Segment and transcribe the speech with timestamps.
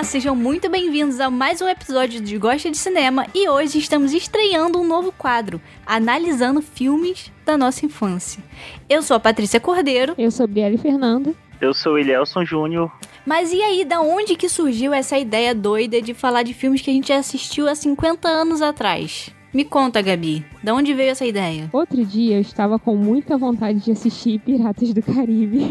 [0.00, 4.14] Olá, sejam muito bem-vindos a mais um episódio de Gosta de Cinema e hoje estamos
[4.14, 8.42] estreando um novo quadro, analisando filmes da nossa infância.
[8.88, 10.14] Eu sou a Patrícia Cordeiro.
[10.16, 11.34] Eu sou Brielle Fernanda.
[11.60, 12.90] Eu sou o Elielson Júnior.
[13.26, 16.88] Mas e aí, da onde que surgiu essa ideia doida de falar de filmes que
[16.88, 19.30] a gente já assistiu há 50 anos atrás?
[19.52, 21.68] Me conta, Gabi, da onde veio essa ideia?
[21.72, 25.66] Outro dia eu estava com muita vontade de assistir Piratas do Caribe.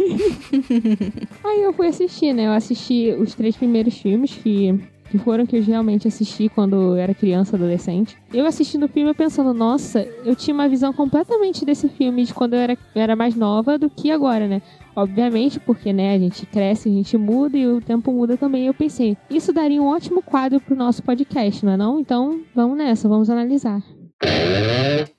[1.43, 2.47] Aí eu fui assistir, né?
[2.47, 4.77] Eu assisti os três primeiros filmes que
[5.09, 8.17] que foram que eu realmente assisti quando eu era criança, adolescente.
[8.33, 12.33] Eu assistindo o filme, eu pensando, nossa, eu tinha uma visão completamente desse filme de
[12.33, 14.61] quando eu era, eu era mais nova do que agora, né?
[14.95, 18.65] Obviamente, porque, né, a gente cresce, a gente muda e o tempo muda também.
[18.65, 21.99] Eu pensei, isso daria um ótimo quadro pro nosso podcast, não é não?
[21.99, 23.81] Então, vamos nessa, vamos analisar.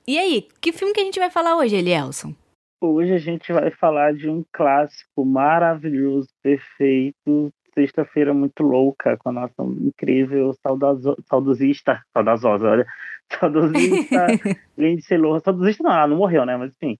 [0.07, 2.35] E aí, que filme que a gente vai falar hoje, Elielson?
[2.83, 9.33] Hoje a gente vai falar de um clássico maravilhoso, perfeito, sexta-feira muito louca com a
[9.33, 12.87] nossa incrível saudazo, saudosista, saudazosa, olha,
[13.39, 14.27] saudosista
[14.77, 16.99] Lindsay Lohan, saudosista não, ela não morreu, né, mas enfim,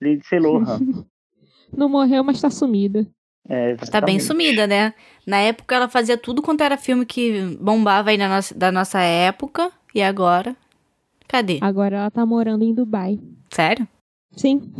[0.00, 0.78] Lindsay Lohan.
[1.76, 3.06] não morreu, mas tá sumida.
[3.48, 4.92] É, tá bem sumida, né?
[5.24, 9.00] Na época ela fazia tudo quanto era filme que bombava aí na nossa, da nossa
[9.00, 10.56] época, e agora?
[11.28, 11.58] Cadê?
[11.60, 13.20] Agora ela tá morando em Dubai.
[13.50, 13.86] Sério?
[14.36, 14.70] Sim.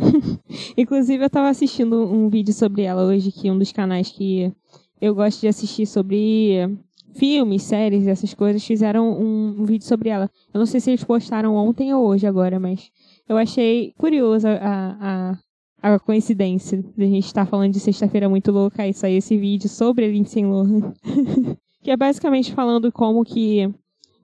[0.77, 4.53] Inclusive eu tava assistindo um vídeo sobre ela hoje, que um dos canais que
[5.01, 6.77] eu gosto de assistir sobre
[7.15, 10.29] filmes, séries, essas coisas, fizeram um, vídeo sobre ela.
[10.53, 12.91] Eu não sei se eles postaram ontem ou hoje agora, mas
[13.27, 15.37] eu achei curiosa a,
[15.81, 19.37] a, a coincidência de a gente estar falando de Sexta-feira Muito Louca e sair esse
[19.37, 20.93] vídeo sobre a Lindsay Lohan.
[21.83, 23.73] que é basicamente falando como que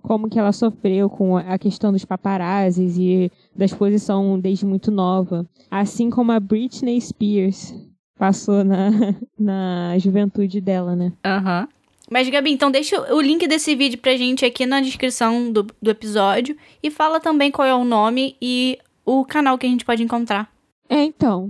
[0.02, 5.48] como que ela sofreu com a questão dos paparazzis e da exposição desde muito nova.
[5.72, 7.74] Assim como a Britney Spears,
[8.18, 8.90] passou na,
[9.38, 11.14] na juventude dela, né?
[11.26, 11.62] Aham.
[11.62, 11.84] Uhum.
[12.12, 15.90] Mas, Gabi, então deixa o link desse vídeo pra gente aqui na descrição do, do
[15.90, 20.04] episódio e fala também qual é o nome e o canal que a gente pode
[20.04, 20.52] encontrar.
[20.90, 21.50] É, então.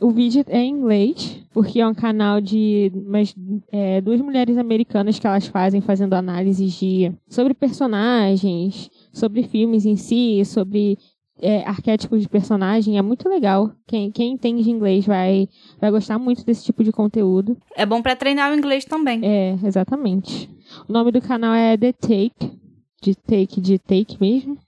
[0.00, 3.34] O vídeo é em inglês, porque é um canal de mas,
[3.70, 9.96] é, duas mulheres americanas que elas fazem fazendo análises de sobre personagens, sobre filmes em
[9.96, 10.96] si, sobre
[11.40, 13.72] é, arquétipos de personagem é muito legal.
[13.86, 15.48] Quem, quem entende inglês vai,
[15.80, 17.56] vai gostar muito desse tipo de conteúdo.
[17.76, 19.20] É bom para treinar o inglês também.
[19.24, 20.48] É, exatamente.
[20.88, 22.58] O nome do canal é The Take,
[23.02, 24.58] de take de take mesmo.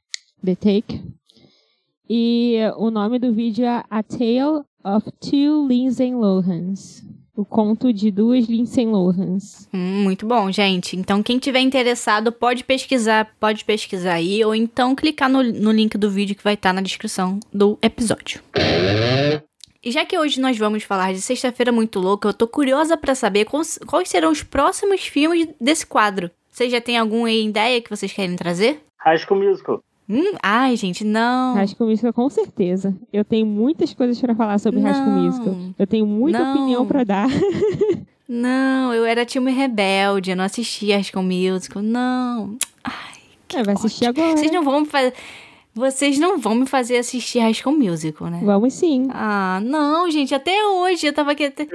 [0.44, 1.00] The Take.
[2.08, 7.02] E o nome do vídeo é A Tale of Two Lindsay Lohans.
[7.34, 9.66] O conto de duas Lindsay Lohans.
[9.72, 10.96] Hum, muito bom, gente.
[10.96, 15.96] Então, quem tiver interessado, pode pesquisar, pode pesquisar aí, ou então clicar no, no link
[15.96, 18.42] do vídeo que vai estar na descrição do episódio.
[19.82, 23.14] E já que hoje nós vamos falar de Sexta-feira Muito Louca, eu tô curiosa para
[23.14, 26.30] saber quais, quais serão os próximos filmes desse quadro.
[26.50, 28.80] Vocês já têm alguma ideia que vocês querem trazer?
[28.98, 29.82] High School Musical.
[30.08, 31.54] Hum, ai, gente, não.
[31.66, 32.94] School Musical, com certeza.
[33.12, 34.92] Eu tenho muitas coisas para falar sobre não.
[34.92, 35.56] School Musical.
[35.78, 36.54] Eu tenho muita não.
[36.54, 37.28] opinião para dar.
[38.28, 41.82] não, eu era time rebelde, eu não assistia School Musical.
[41.82, 42.56] Não.
[42.82, 44.36] Ai, que é, vai assistir agora.
[44.36, 45.14] Vocês não vão me fazer...
[45.74, 48.42] Vocês não vão me fazer assistir High School Musical, né?
[48.44, 49.08] Vamos sim.
[49.10, 51.44] Ah, não, gente, até hoje eu tava aqui...
[51.44, 51.66] Até...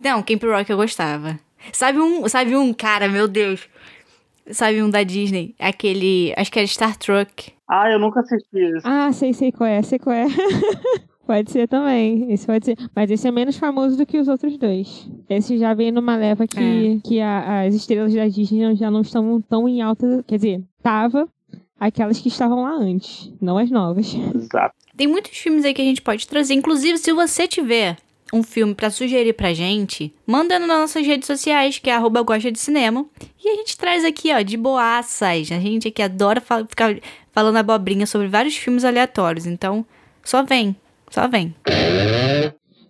[0.00, 1.36] Não, Camp Rock eu gostava.
[1.72, 3.68] Sabe um, sabe um cara, meu Deus...
[4.52, 5.54] Sabe um da Disney?
[5.58, 6.34] Aquele.
[6.36, 7.52] Acho que era Star Trek.
[7.70, 8.82] Ah, eu nunca assisti isso.
[8.84, 10.26] Ah, sei, sei qual é, sei qual é.
[11.24, 12.32] pode ser também.
[12.32, 12.76] Esse pode ser.
[12.96, 15.08] Mas esse é menos famoso do que os outros dois.
[15.28, 17.08] Esse já vem numa leva que, é.
[17.08, 20.24] que a, as estrelas da Disney já não estão tão em alta.
[20.26, 21.28] Quer dizer, tava
[21.78, 24.12] aquelas que estavam lá antes, não as novas.
[24.34, 24.74] Exato.
[24.96, 26.54] Tem muitos filmes aí que a gente pode trazer.
[26.54, 27.96] Inclusive, se você tiver
[28.32, 32.50] um filme para sugerir pra gente, manda nas nossas redes sociais, que é arroba gosta
[32.50, 33.06] de cinema.
[33.42, 35.50] E a gente traz aqui, ó, de boaças.
[35.52, 36.96] A gente aqui adora ficar
[37.40, 39.46] falando abobrinha sobre vários filmes aleatórios.
[39.46, 39.86] Então,
[40.22, 40.76] só vem,
[41.10, 41.54] só vem.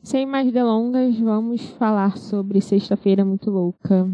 [0.02, 4.10] Sem mais delongas, vamos falar sobre Sexta-feira Muito Louca.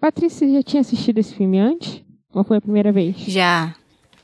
[0.00, 2.02] Patrícia, já tinha assistido esse filme antes?
[2.32, 3.16] Ou foi a primeira vez?
[3.18, 3.74] Já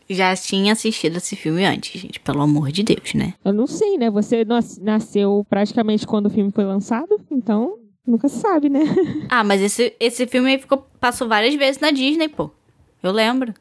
[0.08, 2.20] já tinha assistido esse filme antes, gente.
[2.20, 3.34] Pelo amor de Deus, né?
[3.44, 4.10] Eu não sei, né?
[4.10, 4.44] Você
[4.80, 8.80] nasceu praticamente quando o filme foi lançado, então nunca se sabe, né?
[9.28, 12.50] ah, mas esse, esse filme aí ficou, passou várias vezes na Disney, pô.
[13.02, 13.52] Eu lembro.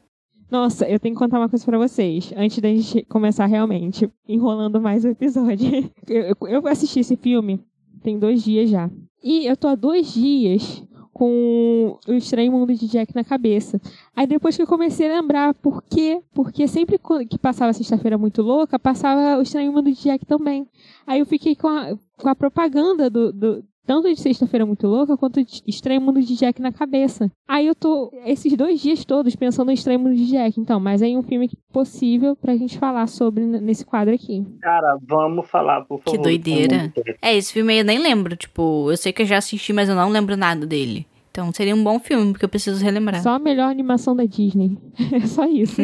[0.52, 4.80] Nossa, eu tenho que contar uma coisa para vocês, antes da gente começar realmente, enrolando
[4.80, 5.90] mais o episódio.
[6.06, 7.64] Eu, eu assisti esse filme
[8.02, 8.90] tem dois dias já.
[9.22, 10.82] E eu tô há dois dias
[11.12, 13.80] com o Estranho Mundo de Jack na cabeça.
[14.16, 16.20] Aí depois que eu comecei a lembrar por quê?
[16.34, 16.98] Porque sempre
[17.28, 20.66] que passava Sexta-feira Muito Louca, passava o Estranho Mundo de Jack também.
[21.06, 25.16] Aí eu fiquei com a, com a propaganda do, do, tanto de Sexta-feira Muito Louca
[25.16, 27.30] quanto de Estranho Mundo de Jack na cabeça.
[27.46, 30.60] Aí eu tô esses dois dias todos pensando em Estranho Mundo de Jack.
[30.60, 34.44] Então, mas aí um filme possível pra gente falar sobre nesse quadro aqui.
[34.60, 36.16] Cara, vamos falar, por favor.
[36.16, 36.92] Que doideira.
[37.20, 38.36] É, esse filme aí eu nem lembro.
[38.36, 41.06] Tipo, eu sei que eu já assisti, mas eu não lembro nada dele.
[41.30, 43.22] Então seria um bom filme, porque eu preciso relembrar.
[43.22, 44.78] Só a melhor animação da Disney.
[45.12, 45.80] É só isso.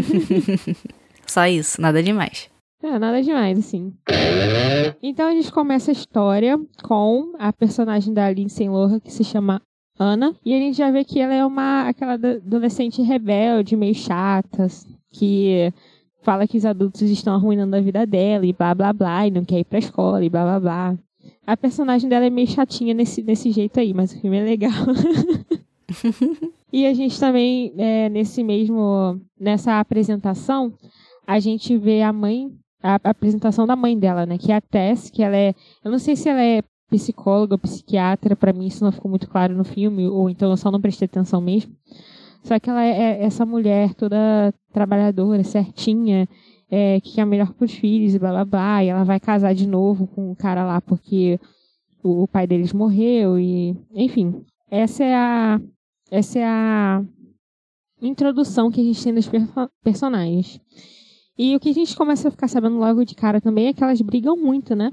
[1.27, 2.50] só isso, nada demais.
[2.83, 3.93] É, nada demais, assim.
[5.03, 9.61] Então a gente começa a história com a personagem da Lindsay Lohan, que se chama
[9.99, 10.35] Ana.
[10.45, 14.69] E a gente já vê que ela é uma aquela adolescente rebelde, meio chata,
[15.11, 15.73] que
[16.23, 19.45] fala que os adultos estão arruinando a vida dela e blá blá blá, e não
[19.45, 20.99] quer ir pra escola e blá blá blá.
[21.47, 24.73] A personagem dela é meio chatinha nesse, nesse jeito aí, mas o filme é legal.
[26.73, 29.21] e a gente também, é, nesse mesmo.
[29.39, 30.73] nessa apresentação,
[31.27, 32.53] a gente vê a mãe.
[32.83, 34.39] A, apresentação da mãe dela, né?
[34.39, 35.55] Que é a Tess, que ela é.
[35.85, 39.29] Eu não sei se ela é psicóloga ou psiquiatra, para mim isso não ficou muito
[39.29, 41.73] claro no filme, ou então eu só não prestei atenção mesmo.
[42.43, 46.29] Só que ela é, é essa mulher toda trabalhadora, certinha,
[46.71, 48.85] é, que é melhor para os filhos e blá blá blá.
[48.85, 51.39] E ela vai casar de novo com o cara lá porque
[52.03, 54.45] o, o pai deles morreu e enfim.
[54.71, 55.61] Essa é a
[56.11, 57.03] essa é a
[58.01, 59.29] introdução que a gente tem dos
[59.83, 60.61] personagens.
[61.38, 63.82] E o que a gente começa a ficar sabendo logo de cara também é que
[63.82, 64.93] elas brigam muito, né?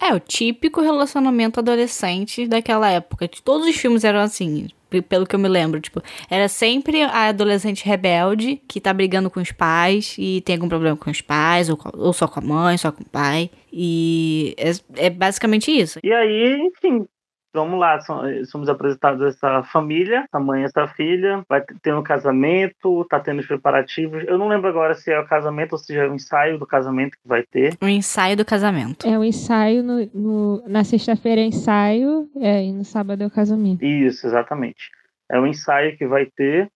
[0.00, 3.28] É, o típico relacionamento adolescente daquela época.
[3.42, 4.68] Todos os filmes eram assim
[5.08, 6.00] pelo que eu me lembro, tipo,
[6.30, 10.96] era sempre a adolescente rebelde que tá brigando com os pais e tem algum problema
[10.96, 13.50] com os pais, ou, ou só com a mãe, só com o pai.
[13.70, 15.98] E é, é basicamente isso.
[16.02, 17.06] E aí, enfim,
[17.52, 17.98] vamos lá,
[18.46, 23.40] somos apresentados essa família, a mãe e essa filha, vai ter um casamento, tá tendo
[23.40, 24.24] os preparativos.
[24.26, 27.12] Eu não lembro agora se é o casamento ou se é o ensaio do casamento
[27.12, 27.76] que vai ter.
[27.80, 29.06] O ensaio do casamento.
[29.06, 33.30] É o ensaio no, no na sexta-feira é ensaio, é, e no sábado é o
[33.30, 33.84] casamento.
[33.84, 34.90] Isso, exatamente.
[35.30, 36.70] É o ensaio que vai ter.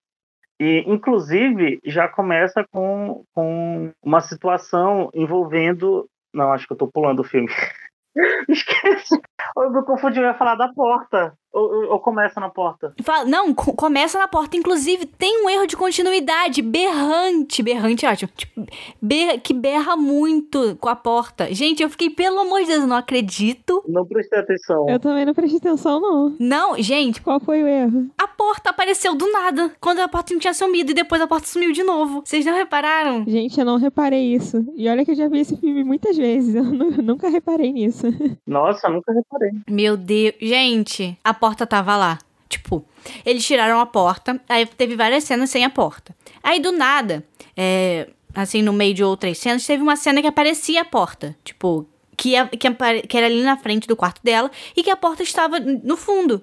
[0.59, 6.07] E, inclusive, já começa com, com uma situação envolvendo.
[6.33, 7.49] Não, acho que eu tô pulando o filme.
[8.49, 9.19] Esqueci.
[9.57, 11.37] Eu me confundi, eu ia falar da porta.
[11.53, 12.95] Ou, ou começa na porta?
[13.27, 14.57] Não, começa na porta.
[14.57, 16.63] Inclusive, tem um erro de continuidade.
[16.63, 17.61] Berrante.
[17.61, 18.31] Berrante, ótimo.
[18.35, 18.65] Tipo,
[18.99, 21.53] berra, que berra muito com a porta.
[21.53, 23.83] Gente, eu fiquei, pelo amor de Deus, não acredito.
[23.87, 24.89] Não prestei atenção.
[24.89, 26.35] Eu também não prestei atenção, não.
[26.39, 27.21] Não, gente.
[27.21, 28.07] Qual foi o erro?
[28.17, 29.71] A porta apareceu do nada.
[29.79, 32.23] Quando a porta não tinha sumido e depois a porta sumiu de novo.
[32.25, 33.23] Vocês não repararam?
[33.27, 34.65] Gente, eu não reparei isso.
[34.75, 36.55] E olha que eu já vi esse filme muitas vezes.
[36.55, 36.63] Eu
[37.03, 38.07] nunca reparei nisso.
[38.47, 39.51] Nossa, nunca reparei.
[39.69, 40.33] Meu Deus.
[40.41, 42.19] Gente, a porta tava lá.
[42.47, 42.85] Tipo,
[43.25, 46.15] eles tiraram a porta, aí teve várias cenas sem a porta.
[46.41, 47.21] Aí do nada,
[47.57, 51.35] é, assim, no meio de outras cenas, teve uma cena que aparecia a porta.
[51.43, 51.85] Tipo,
[52.15, 52.69] que, ia, que,
[53.09, 56.41] que era ali na frente do quarto dela e que a porta estava no fundo.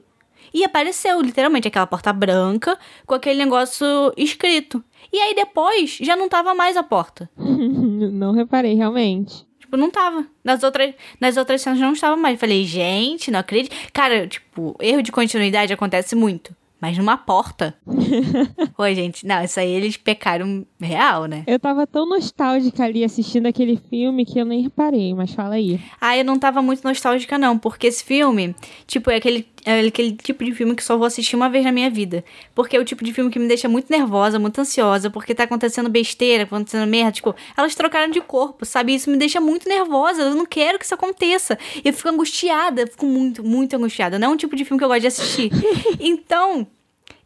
[0.52, 3.86] E apareceu, literalmente, aquela porta branca com aquele negócio
[4.18, 4.84] escrito.
[5.10, 7.30] E aí depois já não tava mais a porta.
[7.38, 9.46] não reparei, realmente.
[9.70, 10.26] Tipo, não tava.
[10.42, 12.40] Nas outras, nas outras cenas não estava mais.
[12.40, 13.72] Falei, gente, não acredito.
[13.92, 16.52] Cara, tipo, erro de continuidade acontece muito.
[16.80, 17.76] Mas numa porta.
[18.76, 19.24] Oi, gente.
[19.24, 21.44] Não, isso aí eles pecaram real, né?
[21.46, 25.78] Eu tava tão nostálgica ali assistindo aquele filme que eu nem reparei, mas fala aí.
[26.00, 30.12] Ah, eu não tava muito nostálgica, não, porque esse filme, tipo, é aquele, é aquele
[30.12, 32.24] tipo de filme que só vou assistir uma vez na minha vida.
[32.54, 35.44] Porque é o tipo de filme que me deixa muito nervosa, muito ansiosa, porque tá
[35.44, 37.12] acontecendo besteira, acontecendo merda.
[37.12, 38.94] Tipo, elas trocaram de corpo, sabe?
[38.94, 40.22] Isso me deixa muito nervosa.
[40.22, 41.58] Eu não quero que isso aconteça.
[41.84, 44.18] Eu fico angustiada, fico muito, muito angustiada.
[44.18, 45.50] Não é um tipo de filme que eu gosto de assistir.
[46.00, 46.66] então.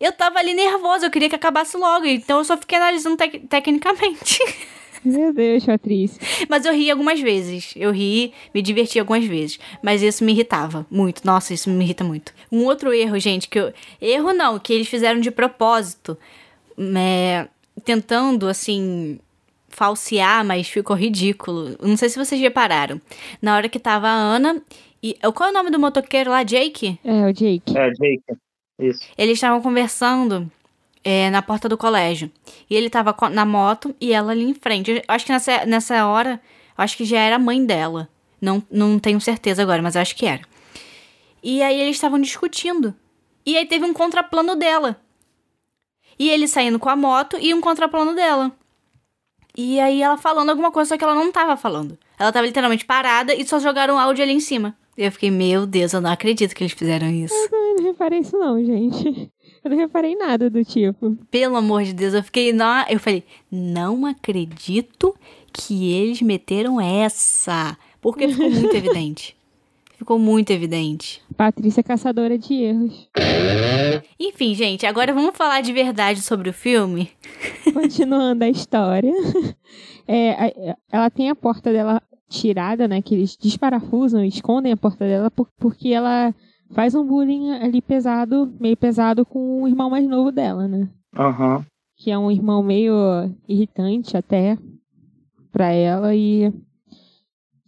[0.00, 3.38] Eu tava ali nervosa, eu queria que acabasse logo, então eu só fiquei analisando tec
[3.48, 4.38] tecnicamente.
[5.04, 6.20] Meu Deus, Patrícia.
[6.48, 7.74] Mas eu ri algumas vezes.
[7.76, 9.58] Eu ri, me diverti algumas vezes.
[9.82, 11.24] Mas isso me irritava muito.
[11.24, 12.32] Nossa, isso me irrita muito.
[12.50, 13.72] Um outro erro, gente, que eu.
[14.00, 16.16] Erro não, que eles fizeram de propósito.
[16.96, 17.48] É,
[17.84, 19.18] tentando, assim.
[19.68, 21.76] Falsear, mas ficou ridículo.
[21.82, 23.00] Não sei se vocês repararam.
[23.42, 24.62] Na hora que tava a Ana.
[25.02, 26.42] E, qual é o nome do motoqueiro lá?
[26.44, 26.98] Jake?
[27.04, 27.76] É, o Jake.
[27.76, 28.22] É, Jake.
[28.78, 29.00] Isso.
[29.18, 30.50] Eles estavam conversando
[31.04, 32.30] é, na porta do colégio.
[32.68, 34.90] E ele tava na moto e ela ali em frente.
[34.90, 36.40] Eu acho que nessa, nessa hora,
[36.76, 38.08] acho que já era a mãe dela.
[38.40, 40.42] Não, não tenho certeza agora, mas acho que era.
[41.42, 42.94] E aí eles estavam discutindo.
[43.44, 44.98] E aí teve um contraplano dela.
[46.18, 48.52] E ele saindo com a moto e um contraplano dela.
[49.56, 51.98] E aí ela falando alguma coisa, só que ela não tava falando.
[52.18, 54.76] Ela tava literalmente parada e só jogaram áudio ali em cima.
[54.96, 57.34] Eu fiquei, meu Deus, eu não acredito que eles fizeram isso.
[57.34, 59.30] Eu não reparei isso não, gente.
[59.64, 61.16] Eu não reparei nada do tipo.
[61.30, 65.16] Pelo amor de Deus, eu fiquei, não, eu falei, não acredito
[65.52, 67.76] que eles meteram essa.
[67.98, 69.36] Porque ficou muito evidente.
[69.96, 71.22] Ficou muito evidente.
[71.34, 73.08] Patrícia é caçadora de erros.
[74.20, 77.10] Enfim, gente, agora vamos falar de verdade sobre o filme.
[77.72, 79.12] Continuando a história.
[80.06, 83.00] É, ela tem a porta dela tirada, né?
[83.00, 86.34] Que eles desparafusam, escondem a porta dela porque ela
[86.72, 90.88] faz um bullying ali pesado, meio pesado com o irmão mais novo dela, né?
[91.16, 91.56] Aham.
[91.56, 91.64] Uhum.
[91.96, 92.94] Que é um irmão meio
[93.48, 94.58] irritante até
[95.52, 96.52] pra ela e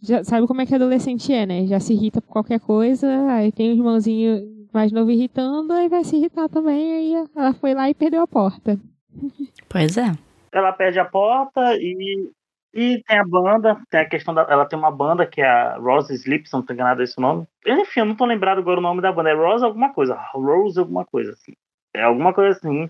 [0.01, 1.65] já sabe como é que adolescente é, né?
[1.65, 6.03] Já se irrita por qualquer coisa, aí tem um irmãozinho mais novo irritando, aí vai
[6.03, 8.79] se irritar também, aí ela foi lá e perdeu a porta.
[9.69, 10.11] Pois é.
[10.51, 12.29] Ela perde a porta e,
[12.79, 14.43] e tem a banda, tem a questão da.
[14.43, 17.47] Ela tem uma banda que é a Rose Sleep, se não tô enganado esse nome.
[17.65, 19.31] Enfim, eu não tô lembrado agora o nome da banda.
[19.31, 20.13] É Rose alguma coisa.
[20.31, 21.53] Rose alguma coisa, assim.
[21.95, 22.87] É alguma coisa assim.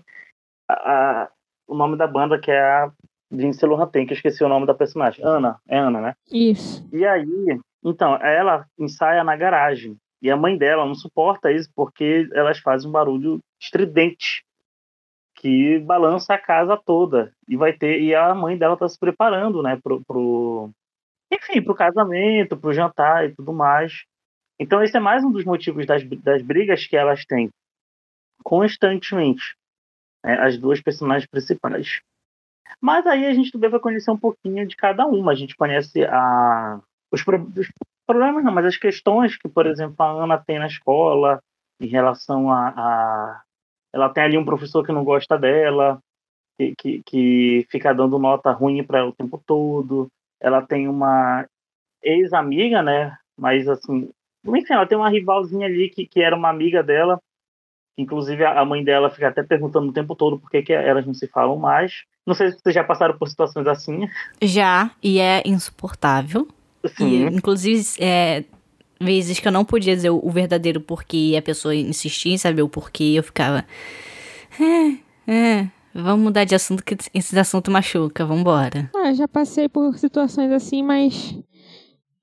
[0.68, 1.30] A, a,
[1.66, 2.92] o nome da banda que é a
[3.32, 5.24] Lindsay Lohan tem, que eu esqueci o nome da personagem.
[5.24, 6.14] Ana, é Ana, né?
[6.30, 6.86] Isso.
[6.92, 9.96] E aí, então, ela ensaia na garagem.
[10.20, 14.44] E a mãe dela não suporta isso porque elas fazem um barulho estridente
[15.38, 17.32] que balança a casa toda.
[17.48, 20.70] E vai ter e a mãe dela tá se preparando, né, pro, pro
[21.32, 24.04] enfim, pro casamento, pro jantar e tudo mais.
[24.58, 27.48] Então esse é mais um dos motivos das, das brigas que elas têm
[28.42, 29.56] constantemente.
[30.24, 32.00] Né, as duas personagens principais.
[32.80, 35.32] Mas aí a gente também vai conhecer um pouquinho de cada uma.
[35.32, 36.80] A gente conhece a,
[37.12, 37.68] os, os
[38.06, 41.40] problemas, não, mas as questões que, por exemplo, a Ana tem na escola
[41.80, 43.42] em relação a, a
[43.92, 45.98] ela tem ali um professor que não gosta dela,
[46.58, 50.08] que, que, que fica dando nota ruim para ela o tempo todo.
[50.40, 51.46] Ela tem uma
[52.02, 53.16] ex-amiga, né?
[53.38, 54.10] Mas assim,
[54.46, 57.20] enfim, ela tem uma rivalzinha ali que, que era uma amiga dela.
[57.96, 61.14] Inclusive a mãe dela fica até perguntando o tempo todo por que, que elas não
[61.14, 62.04] se falam mais.
[62.24, 64.08] Não sei se vocês já passaram por situações assim.
[64.40, 66.46] Já, e é insuportável.
[66.86, 67.26] Sim.
[67.26, 68.44] E, inclusive, é,
[69.00, 72.62] vezes que eu não podia dizer o verdadeiro porquê e a pessoa insistia em saber
[72.62, 73.64] o porquê, eu ficava.
[74.60, 78.90] É, é, vamos mudar de assunto que esse assunto machuca, vambora.
[78.94, 81.36] Ah, já passei por situações assim, mas.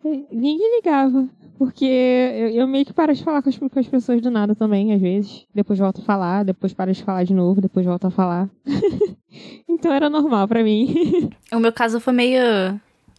[0.03, 1.27] Ninguém ligava.
[1.57, 4.53] Porque eu, eu, meio que paro de falar com as, com as, pessoas do nada
[4.53, 5.45] também, às vezes.
[5.53, 8.49] Depois volto a falar, depois paro de falar de novo, depois volto a falar.
[9.67, 11.29] então era normal para mim.
[11.53, 12.41] o meu caso foi meio.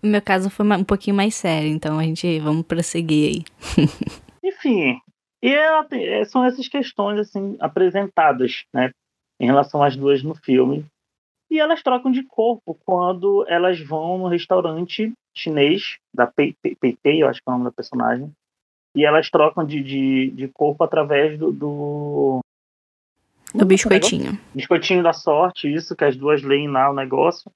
[0.06, 3.44] Meu caso foi um pouquinho mais sério, então a gente vamos prosseguir aí.
[4.42, 5.00] Enfim,
[5.42, 8.90] e tem, é, são essas questões assim apresentadas, né,
[9.38, 10.84] em relação às duas no filme.
[11.50, 17.28] E elas trocam de corpo quando elas vão no restaurante chinês, da Pei Pei, eu
[17.28, 18.32] acho que é o nome da personagem.
[18.96, 21.52] E elas trocam de, de, de corpo através do.
[21.52, 22.40] Do,
[23.54, 24.38] do biscoitinho.
[24.54, 27.50] Biscoitinho da sorte, isso, que as duas leem lá o negócio.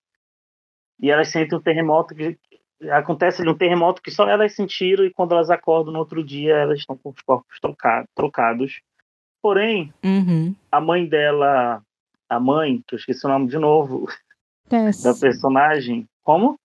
[1.01, 2.39] E elas sentem um terremoto que.
[2.93, 6.55] Acontece ali um terremoto que só elas sentiram, e quando elas acordam no outro dia,
[6.55, 7.59] elas estão com os corpos
[8.15, 8.81] trocados.
[9.43, 10.55] Porém, uhum.
[10.73, 11.83] a mãe dela,
[12.27, 14.07] a mãe, que eu esqueci o nome de novo,
[14.67, 15.03] Tess.
[15.03, 16.07] da personagem.
[16.23, 16.59] Como?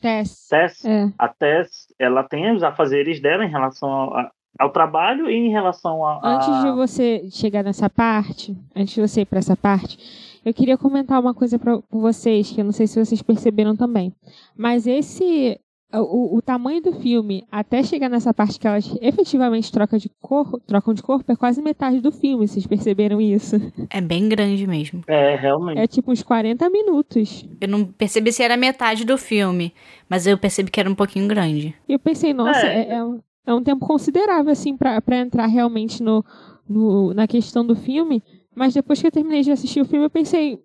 [0.00, 0.48] Tess.
[0.48, 0.84] Tess.
[0.84, 1.12] É.
[1.18, 6.06] A Tess, ela tem os afazeres dela em relação ao, ao trabalho e em relação
[6.06, 9.98] a, a, Antes de você chegar nessa parte, antes de você ir para essa parte,
[10.44, 14.14] eu queria comentar uma coisa para vocês, que eu não sei se vocês perceberam também.
[14.56, 15.60] Mas esse
[15.92, 20.60] o, o, tamanho do filme, até chegar nessa parte que elas efetivamente trocam de, cor,
[20.66, 23.56] trocam de corpo, é quase metade do filme, vocês perceberam isso?
[23.90, 25.02] É bem grande mesmo.
[25.08, 25.78] É, realmente.
[25.78, 27.44] É tipo uns 40 minutos.
[27.60, 29.74] Eu não percebi se era metade do filme,
[30.08, 31.74] mas eu percebi que era um pouquinho grande.
[31.88, 35.46] E eu pensei, nossa, é, é, é, um, é um tempo considerável, assim, para entrar
[35.46, 36.24] realmente no,
[36.68, 38.22] no, na questão do filme.
[38.60, 40.62] Mas depois que eu terminei de assistir o filme, eu pensei,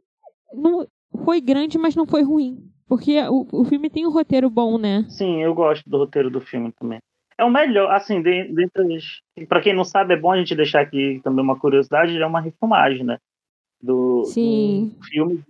[0.53, 0.85] não,
[1.23, 2.61] foi grande, mas não foi ruim.
[2.89, 5.05] Porque o, o filme tem um roteiro bom, né?
[5.07, 6.99] Sim, eu gosto do roteiro do filme também.
[7.37, 8.99] É o melhor, assim, dentre
[9.47, 12.41] para quem não sabe, é bom a gente deixar aqui também uma curiosidade, é uma
[12.41, 13.17] refilmagem, né?
[13.81, 14.93] Do, Sim.
[14.97, 15.43] do filme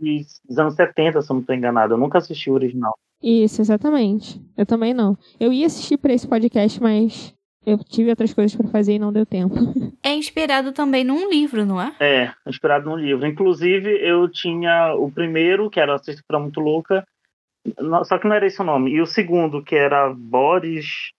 [0.47, 1.95] dos anos 70, se eu não estou enganado.
[1.95, 2.93] Eu nunca assisti o original.
[3.23, 4.39] Isso, exatamente.
[4.55, 5.17] Eu também não.
[5.39, 7.34] Eu ia assistir para esse podcast, mas
[7.65, 9.55] eu tive outras coisas para fazer e não deu tempo.
[10.05, 11.91] É inspirado também num livro, não é?
[11.99, 13.25] É, inspirado num livro.
[13.25, 17.03] Inclusive, eu tinha o primeiro, que era a Sexta-feira Muito Louca,
[18.03, 18.91] só que não era esse o nome.
[18.91, 21.11] E o segundo, que era Boris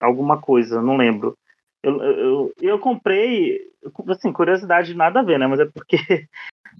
[0.00, 1.36] alguma coisa, não lembro.
[1.82, 3.60] Eu, eu, eu comprei,
[4.08, 5.48] assim, curiosidade nada a ver, né?
[5.48, 5.96] Mas é porque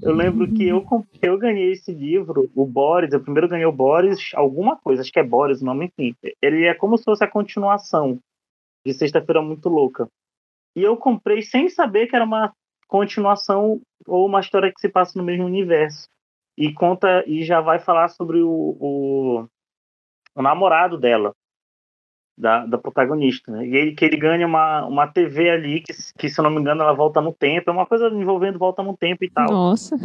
[0.01, 0.85] eu lembro que eu,
[1.21, 5.19] eu ganhei esse livro, o Boris, eu primeiro ganhei o Boris, alguma coisa, acho que
[5.19, 6.15] é Boris o nome, enfim.
[6.41, 8.21] Ele é como se fosse a continuação
[8.89, 10.09] de Sexta-feira Muito Louca.
[10.75, 12.53] E eu comprei sem saber que era uma
[12.87, 16.07] continuação ou uma história que se passa no mesmo universo
[16.57, 19.47] e conta e já vai falar sobre o, o,
[20.35, 21.33] o namorado dela.
[22.39, 23.67] da, da protagonista, né?
[23.67, 26.61] E ele, que ele ganha uma, uma TV ali, que, que se eu não me
[26.61, 29.51] engano ela volta no tempo, é uma coisa envolvendo volta no tempo e tal.
[29.51, 29.97] Nossa.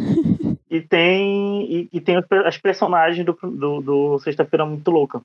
[0.68, 5.22] E tem, e, e tem as personagens do, do, do Sexta-feira Muito Louca.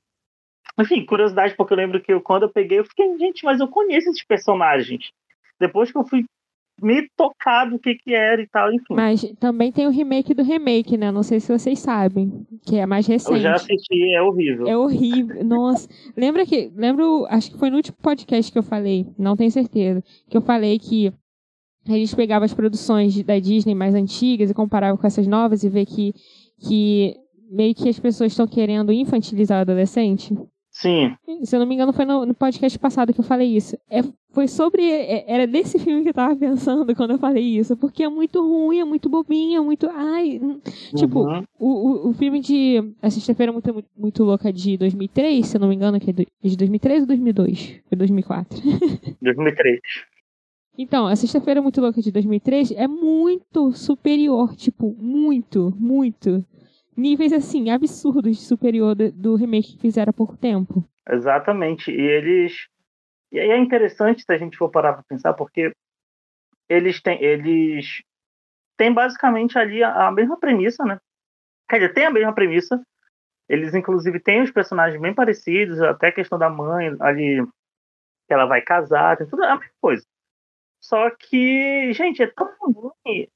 [0.80, 3.68] Enfim, curiosidade, porque eu lembro que eu, quando eu peguei, eu fiquei, gente, mas eu
[3.68, 5.10] conheço esses personagens.
[5.58, 6.24] Depois que eu fui
[6.82, 8.94] me tocar do que que era e tal, enfim.
[8.94, 11.10] Mas também tem o remake do remake, né?
[11.10, 13.34] Não sei se vocês sabem, que é mais recente.
[13.34, 14.66] Eu já assisti, é horrível.
[14.66, 15.44] É horrível.
[15.44, 19.50] Nossa, lembra que, lembro, acho que foi no último podcast que eu falei, não tenho
[19.50, 21.12] certeza, que eu falei que
[21.86, 25.68] a gente pegava as produções da Disney mais antigas e comparava com essas novas e
[25.68, 26.14] vê que
[26.62, 27.14] que
[27.50, 30.36] meio que as pessoas estão querendo infantilizar o adolescente.
[30.80, 31.14] Sim.
[31.44, 33.76] Se eu não me engano, foi no, no podcast passado que eu falei isso.
[33.90, 34.00] É,
[34.32, 34.82] foi sobre.
[34.82, 37.76] É, era desse filme que eu tava pensando quando eu falei isso.
[37.76, 39.88] Porque é muito ruim, é muito bobinho, é muito.
[39.90, 40.40] Ai.
[40.42, 40.58] Hum,
[40.96, 41.44] tipo, Uhum.
[41.58, 42.92] o, o, o filme de.
[43.02, 46.14] A Sexta-feira muito, muito, muito Louca de 2003, se eu não me engano, que é
[46.42, 47.80] é de 2003 ou 2002?
[47.88, 48.58] Foi 2004.
[49.20, 49.80] 2003.
[50.78, 56.42] Então, a Sexta-feira Muito Louca de 2003 é muito superior, tipo, muito, muito.
[57.00, 60.84] Níveis, assim, absurdos de superior do, remake que fizeram há pouco tempo.
[61.08, 61.90] Exatamente.
[61.90, 62.68] E eles.
[63.32, 65.72] E aí é interessante se a gente for parar para pensar, porque
[66.68, 68.02] eles têm, eles
[68.76, 70.98] têm basicamente ali a, a mesma premissa, né?
[71.68, 72.82] Quer dizer, tem a mesma premissa.
[73.48, 77.44] Eles, inclusive, têm os personagens bem parecidos, até a questão da mãe ali,
[78.26, 80.04] que ela vai casar, tem tudo a mesma coisa.
[80.80, 83.26] Só que, gente, é tão ruim.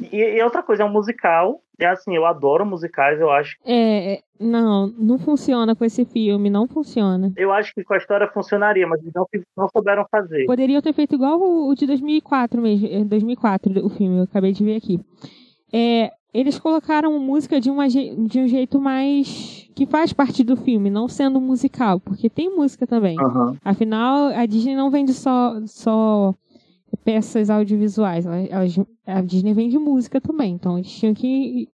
[0.00, 1.60] E, e outra coisa, é um musical.
[1.78, 6.48] É assim, eu adoro musicais, eu acho É, é, não, não funciona com esse filme,
[6.48, 7.32] não funciona.
[7.36, 10.46] Eu acho que com a história funcionaria, mas não, não souberam fazer.
[10.46, 14.52] Poderiam ter feito igual o, o de 2004 mesmo, é, 2004 o filme, eu acabei
[14.52, 15.00] de ver aqui.
[15.72, 20.90] É, eles colocaram música de, uma, de um jeito mais que faz parte do filme,
[20.90, 23.16] não sendo musical, porque tem música também.
[23.20, 23.56] Aham.
[23.64, 26.34] Afinal, a Disney não vende só, só
[26.96, 28.26] peças audiovisuais,
[29.06, 31.68] a Disney vende música também, então eles tinham que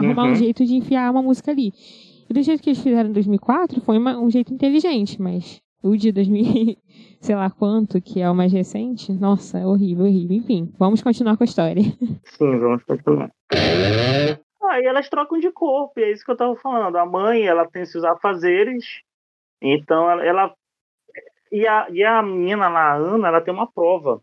[0.00, 0.34] arrumar um Uhum.
[0.34, 1.72] jeito de enfiar uma música ali.
[2.28, 5.96] E do jeito que eles fizeram em 2004, foi uma- um jeito inteligente, mas o
[5.96, 6.42] de 2000,
[7.20, 10.36] sei lá quanto, que é o mais recente, nossa, é horrível, horrível.
[10.36, 11.82] Enfim, vamos continuar com a história.
[12.24, 13.30] Sim, vamos continuar.
[14.70, 16.96] Aí elas trocam de corpo, e é isso que eu tava falando.
[16.96, 19.00] A mãe, ela tem seus afazeres,
[19.60, 20.24] então ela.
[20.24, 20.54] ela-
[21.50, 24.20] e, a, e a menina lá, a Ana, ela tem uma prova.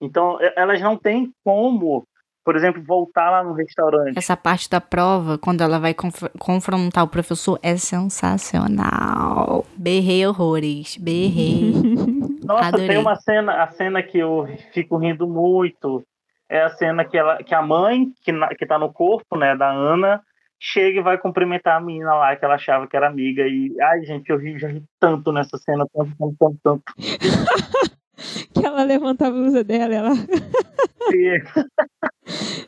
[0.00, 2.06] Então, elas não têm como,
[2.44, 4.18] por exemplo, voltar lá no restaurante.
[4.18, 9.64] Essa parte da prova, quando ela vai conf- confrontar o professor, é sensacional.
[9.76, 10.96] Berrei horrores.
[10.96, 11.72] Berrei.
[12.44, 12.88] Nossa, Adorei.
[12.88, 16.02] tem uma cena, a cena que eu fico rindo muito.
[16.48, 19.56] É a cena que, ela, que a mãe, que, na, que tá no corpo, né,
[19.56, 20.20] da Ana,
[20.60, 23.42] chega e vai cumprimentar a menina lá, que ela achava que era amiga.
[23.46, 26.84] E, ai, gente, eu ri, já ri tanto nessa cena, tanto, tanto, tanto, tanto.
[28.54, 30.10] que ela levanta a blusa dela, ela.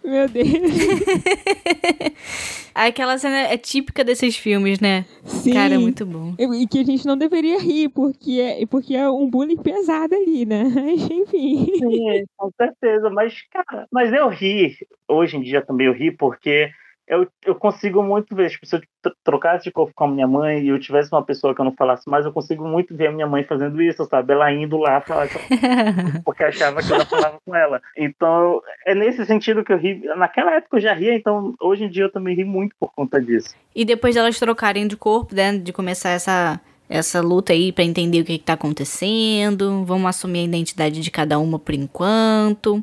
[0.04, 0.46] Meu Deus.
[2.74, 5.06] Aquela cena é típica desses filmes, né?
[5.24, 5.54] Sim.
[5.54, 6.34] Cara, é muito bom.
[6.38, 10.14] E e que a gente não deveria rir, porque é, porque é um bullying pesado
[10.14, 10.64] ali, né?
[10.64, 11.72] Mas, enfim.
[11.78, 13.08] sim, com certeza.
[13.08, 14.76] Mas, cara, mas eu ri.
[15.08, 16.70] Hoje em dia também eu ri, porque
[17.08, 18.50] eu, eu consigo muito ver.
[18.50, 21.22] Tipo, se eu tr- trocasse de corpo com a minha mãe e eu tivesse uma
[21.22, 24.04] pessoa que eu não falasse mais, eu consigo muito ver a minha mãe fazendo isso,
[24.06, 24.32] sabe?
[24.32, 25.28] Ela indo lá falar
[26.24, 27.80] porque achava que eu não falava com ela.
[27.96, 30.02] Então, é nesse sentido que eu ri.
[30.16, 33.20] Naquela época eu já ria, então hoje em dia eu também ri muito por conta
[33.20, 33.54] disso.
[33.74, 35.56] E depois delas trocarem de corpo, né?
[35.56, 39.84] De começar essa, essa luta aí pra entender o que, que tá acontecendo.
[39.84, 42.82] Vamos assumir a identidade de cada uma por enquanto.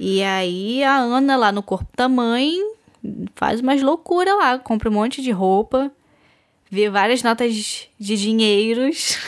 [0.00, 2.52] E aí a Ana lá no corpo da mãe
[3.34, 5.90] faz umas loucuras lá, compra um monte de roupa,
[6.70, 9.18] vê várias notas de dinheiros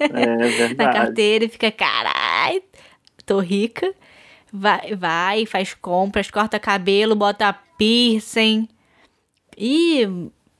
[0.00, 2.62] É na carteira e fica, carai,
[3.24, 3.92] tô rica.
[4.52, 8.68] Vai, vai, faz compras, corta cabelo, bota piercing.
[9.56, 10.06] E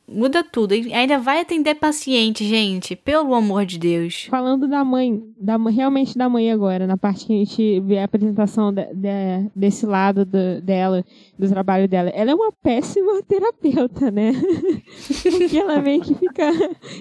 [0.09, 0.75] muda tudo.
[0.75, 2.95] E ainda vai atender paciente, gente.
[2.97, 4.27] Pelo amor de Deus.
[4.31, 8.05] Falando da mãe, da, realmente da mãe agora, na parte que a gente vê a
[8.05, 11.05] apresentação de- de- desse lado do- dela,
[11.39, 12.11] do trabalho dela.
[12.11, 14.33] Ela é uma péssima terapeuta, né?
[15.23, 16.51] Porque ela meio que fica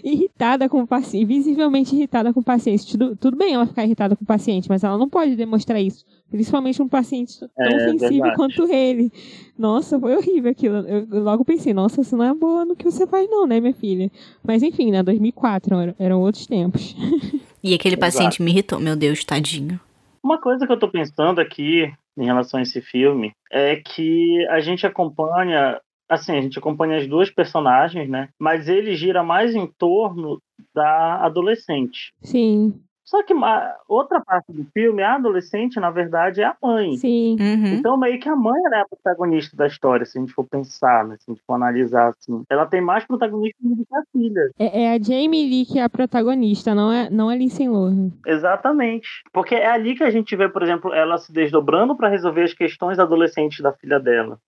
[0.04, 2.86] irritada com o paciente, visivelmente irritada com o paciente.
[2.92, 6.06] Tudo, tudo bem ela ficar irritada com o paciente, mas ela não pode demonstrar isso.
[6.36, 8.36] Principalmente um paciente tão É, sensível verdade.
[8.36, 9.12] quanto ele.
[9.58, 10.78] Nossa, foi horrível aquilo.
[10.78, 13.74] Eu, logo pensei, nossa, você não é boa no que você faz, não, né, minha
[13.74, 14.12] filha?
[14.44, 15.02] Mas enfim, né?
[15.02, 16.96] 2004 eram, outros tempos.
[17.64, 18.14] E aquele Exato.
[18.14, 18.80] paciente me irritou.
[18.80, 19.80] Meu Deus, tadinho.
[20.24, 24.60] Uma coisa que eu tô pensando aqui em relação a esse filme é que a
[24.60, 28.30] gente acompanha assim, a gente acompanha as duas personagens, né?
[28.40, 30.40] Mas ele gira mais em torno
[30.76, 32.14] da adolescente.
[32.22, 32.74] Sim.
[33.06, 36.98] Só que uma, outra parte do filme, a adolescente, na verdade, é a mãe.
[36.98, 37.38] Sim.
[37.40, 37.74] Uhum.
[37.76, 41.06] Então, meio que a mãe é a protagonista da história, se a gente for pensar,
[41.06, 41.16] né?
[41.20, 42.44] Se a gente for analisar, assim.
[42.50, 44.50] Ela tem mais protagonismo do que a filha.
[44.58, 48.12] É, é a Jamie Lee que é a protagonista, não é, não é Lindsay Lohan.
[48.26, 49.08] Exatamente.
[49.32, 52.54] Porque é ali que a gente vê, por exemplo, ela se desdobrando para resolver as
[52.54, 54.40] questões adolescentes da filha dela.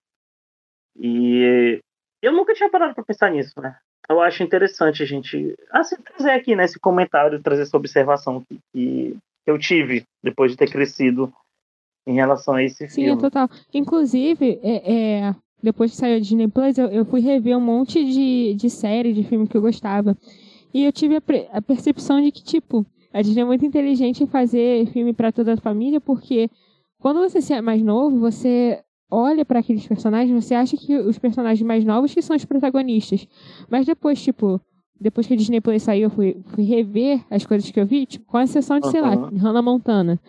[0.99, 1.79] E
[2.23, 3.75] eu nunca tinha parado para pensar nisso, né?
[4.09, 8.59] Eu acho interessante a gente assim, trazer aqui nesse né, comentário, trazer essa observação que,
[8.73, 11.31] que eu tive depois de ter crescido
[12.05, 13.11] em relação a esse Sim, filme.
[13.11, 13.49] é total.
[13.73, 18.03] Inclusive, é, é, depois que saiu a Disney Plus, eu, eu, fui rever um monte
[18.03, 20.15] de, de série, de filme que eu gostava.
[20.73, 24.27] E eu tive a, a percepção de que, tipo, a Disney é muito inteligente em
[24.27, 26.49] fazer filme para toda a família, porque
[26.99, 31.65] quando você é mais novo, você olha para aqueles personagens, você acha que os personagens
[31.65, 33.27] mais novos que são os protagonistas.
[33.69, 34.61] Mas depois, tipo,
[34.99, 38.05] depois que a Disney Plus saiu, eu fui, fui rever as coisas que eu vi,
[38.05, 38.91] tipo, com exceção de, uhum.
[38.91, 40.19] sei lá, Hannah Montana.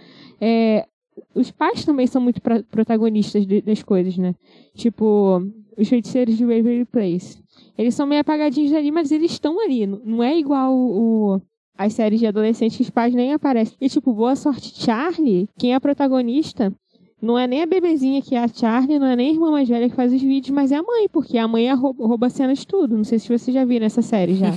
[0.41, 0.87] É,
[1.35, 4.35] os pais também são muito protagonistas de, das coisas, né?
[4.75, 5.43] Tipo,
[5.77, 7.39] os feiticeiros de Waverly Place.
[7.77, 9.87] Eles são meio apagadinhos ali, mas eles estão ali.
[9.87, 11.41] Não é igual o,
[11.77, 13.77] as séries de adolescentes que os pais nem aparecem.
[13.81, 16.75] E, tipo, Boa Sorte Charlie, quem é a protagonista,
[17.21, 19.69] não é nem a bebezinha que é a Charlie, não é nem a irmã mais
[19.69, 22.61] velha que faz os vídeos, mas é a mãe, porque a mãe rouba, rouba cenas
[22.61, 22.97] de tudo.
[22.97, 24.53] Não sei se você já viu nessa série já.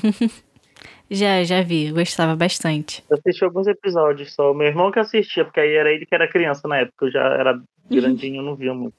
[1.10, 3.04] já, já vi, gostava bastante.
[3.10, 4.54] Eu assisti alguns episódios só.
[4.54, 7.24] Meu irmão que assistia, porque aí era ele que era criança na época, eu já
[7.24, 8.94] era grandinho, eu não via muito.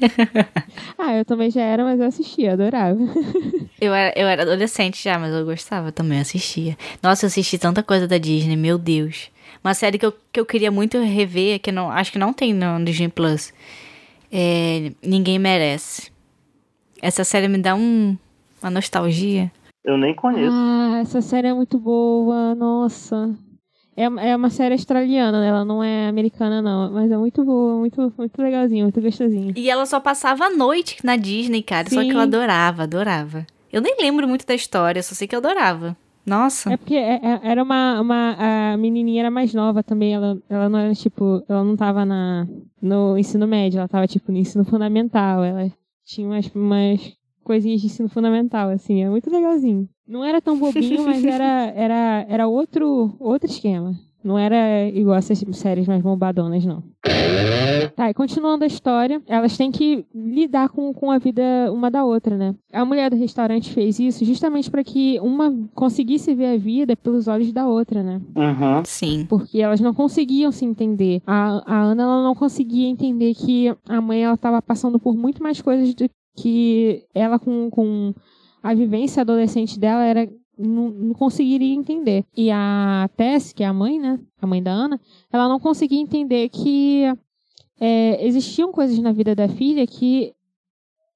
[0.98, 2.98] ah, eu também já era, mas eu assistia, adorava.
[3.80, 6.76] eu, era, eu era adolescente já, mas eu gostava também, assistia.
[7.02, 9.30] Nossa, eu assisti tanta coisa da Disney, meu Deus.
[9.64, 12.52] Uma série que eu, que eu queria muito rever, que não, acho que não tem
[12.52, 13.50] no Disney Plus.
[14.30, 16.12] É Ninguém Merece.
[17.00, 18.14] Essa série me dá um,
[18.60, 19.50] uma nostalgia.
[19.82, 20.52] Eu nem conheço.
[20.52, 23.34] Ah, essa série é muito boa, nossa.
[23.96, 25.48] É, é uma série australiana, né?
[25.48, 26.92] ela não é americana, não.
[26.92, 29.54] Mas é muito boa, muito, muito legalzinha, muito gostosinha.
[29.56, 31.88] E ela só passava a noite na Disney, cara.
[31.88, 31.96] Sim.
[31.96, 33.46] Só que eu adorava, adorava.
[33.72, 35.96] Eu nem lembro muito da história, só sei que eu adorava.
[36.26, 36.72] Nossa.
[36.72, 38.36] É porque é, é, era uma, uma.
[38.72, 40.14] A menininha era mais nova também.
[40.14, 41.44] Ela, ela não era, tipo.
[41.48, 42.46] Ela não tava na,
[42.80, 45.44] no ensino médio, ela tava, tipo, no ensino fundamental.
[45.44, 45.70] Ela
[46.04, 49.02] tinha umas, umas coisinhas de ensino fundamental, assim.
[49.02, 49.88] É muito legalzinho.
[50.06, 53.94] Não era tão bobinho, mas era, era, era outro, outro esquema.
[54.24, 56.82] Não era igual essas séries mais bombadonas, não.
[57.94, 62.04] Tá, e continuando a história, elas têm que lidar com, com a vida uma da
[62.04, 62.54] outra, né?
[62.72, 67.28] A mulher do restaurante fez isso justamente para que uma conseguisse ver a vida pelos
[67.28, 68.20] olhos da outra, né?
[68.34, 68.82] Uhum.
[68.84, 69.26] Sim.
[69.28, 71.20] Porque elas não conseguiam se entender.
[71.26, 75.42] A, a Ana ela não conseguia entender que a mãe ela estava passando por muito
[75.42, 78.14] mais coisas do que ela com, com
[78.62, 80.26] a vivência adolescente dela era
[80.58, 82.24] não, conseguiria entender.
[82.36, 84.18] E a Tess, que é a mãe, né?
[84.40, 85.00] A mãe da Ana,
[85.32, 87.04] ela não conseguia entender que
[87.80, 90.34] é, existiam coisas na vida da filha que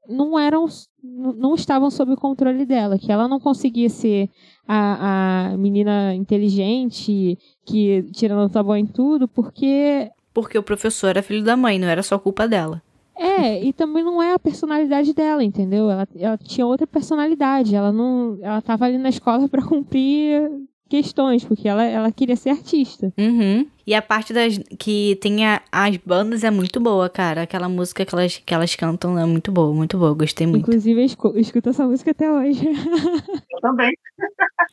[0.08, 0.66] não eram
[1.02, 4.28] não estavam sob o controle dela, que ela não conseguia ser
[4.66, 11.22] a, a menina inteligente que tira nota boa em tudo, porque porque o professor era
[11.22, 12.82] filho da mãe, não era só culpa dela.
[13.18, 15.90] É, e também não é a personalidade dela, entendeu?
[15.90, 17.74] Ela, ela tinha outra personalidade.
[17.74, 18.38] Ela não.
[18.40, 20.50] Ela tava ali na escola para cumprir
[20.88, 23.12] questões, porque ela, ela queria ser artista.
[23.18, 23.66] Uhum.
[23.86, 27.42] E a parte das que tem a, as bandas é muito boa, cara.
[27.42, 30.14] Aquela música que elas, que elas cantam é muito boa, muito boa.
[30.14, 30.62] Gostei muito.
[30.62, 32.66] Inclusive, eu escuto, essa música até hoje.
[33.60, 33.92] Também.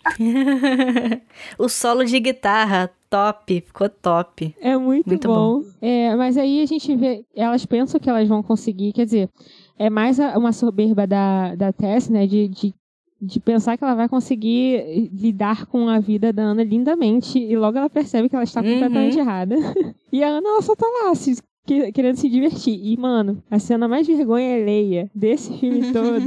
[1.58, 4.56] o solo de guitarra, top, ficou top.
[4.60, 5.62] É muito, muito bom.
[5.62, 5.66] bom.
[5.82, 9.30] É, mas aí a gente vê, elas pensam que elas vão conseguir, quer dizer,
[9.78, 12.74] é mais uma soberba da, da Tess, né, de, de
[13.22, 17.78] de pensar que ela vai conseguir lidar com a vida da Ana lindamente e logo
[17.78, 19.22] ela percebe que ela está completamente uhum.
[19.22, 19.56] errada.
[20.12, 22.78] e a Ana ela só tá lá se, que, querendo se divertir.
[22.80, 26.20] E, mano, a cena mais vergonha alheia desse filme todo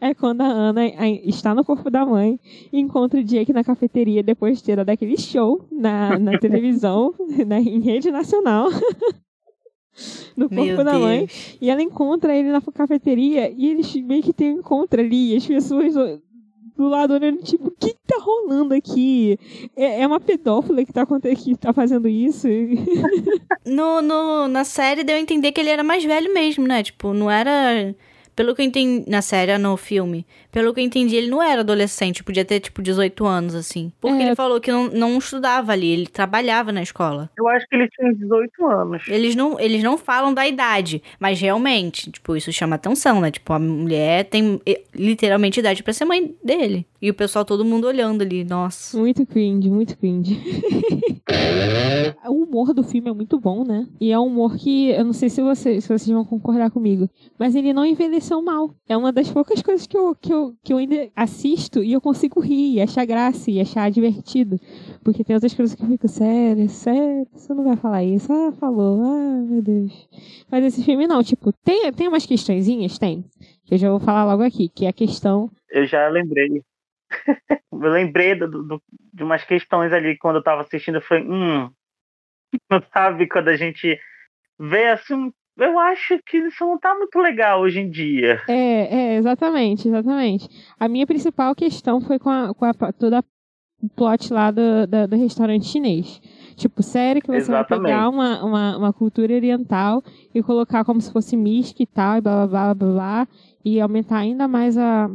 [0.00, 0.86] é quando a Ana
[1.24, 2.38] está no corpo da mãe
[2.72, 7.14] e encontra o Jake na cafeteria depois de ter dado aquele show na, na televisão,
[7.46, 8.68] na, em rede nacional.
[10.36, 11.02] no corpo Meu da Deus.
[11.02, 11.28] mãe.
[11.60, 15.32] E ela encontra ele na cafeteria e eles meio que tem um encontro ali.
[15.32, 15.94] E as pessoas
[16.78, 19.36] do lado olhando, tipo, o que tá rolando aqui?
[19.76, 21.04] É, é uma pedófila que tá,
[21.36, 22.46] que tá fazendo isso?
[23.66, 26.84] no, no, na série deu a entender que ele era mais velho mesmo, né?
[26.84, 27.92] Tipo, não era
[28.38, 31.62] pelo que eu entendi na série, no filme, pelo que eu entendi, ele não era
[31.62, 33.90] adolescente, podia ter tipo 18 anos, assim.
[34.00, 34.26] Porque É.
[34.26, 37.28] ele falou que não, não estudava ali, ele trabalhava na escola.
[37.36, 39.02] Eu acho que ele tinha 18 anos.
[39.08, 43.32] Eles não, eles não falam da idade, mas realmente, tipo, isso chama atenção, né?
[43.32, 44.60] Tipo, a mulher tem
[44.94, 46.86] literalmente idade pra ser mãe dele.
[47.02, 48.96] E o pessoal, todo mundo olhando ali, nossa.
[48.96, 50.40] Muito cringe, muito cringe.
[52.58, 53.86] humor do filme é muito bom, né?
[54.00, 57.08] E é um humor que, eu não sei se vocês, se vocês vão concordar comigo,
[57.38, 58.74] mas ele não envelheceu mal.
[58.88, 62.00] É uma das poucas coisas que eu, que eu, que eu ainda assisto e eu
[62.00, 64.58] consigo rir, e achar graça e achar divertido.
[65.04, 68.32] Porque tem outras coisas que eu fico, sério, sério, você não vai falar isso.
[68.32, 70.08] Ah, falou, ah, meu Deus.
[70.50, 72.98] Mas esse filme não, tipo, tem, tem umas questõezinhas?
[72.98, 73.24] Tem.
[73.64, 76.62] Que eu já vou falar logo aqui, que é a questão Eu já lembrei.
[77.72, 80.96] eu lembrei do, do- de umas questões ali quando eu tava assistindo.
[80.96, 81.70] Eu falei, hum.
[82.70, 83.98] Não sabe quando a gente
[84.58, 85.32] vê assim.
[85.56, 88.40] Eu acho que isso não tá muito legal hoje em dia.
[88.48, 90.48] É, é, exatamente, exatamente.
[90.78, 93.24] A minha principal questão foi com, a, com a, toda
[93.82, 96.20] o plot lá do, da- do restaurante chinês.
[96.56, 97.86] Tipo, sério que você vai Exatamente.
[97.86, 102.20] pegar uma, uma, uma cultura oriental e colocar como se fosse mística e tal, e
[102.20, 103.28] blá blá blá blá blá,
[103.64, 105.08] e aumentar ainda mais a,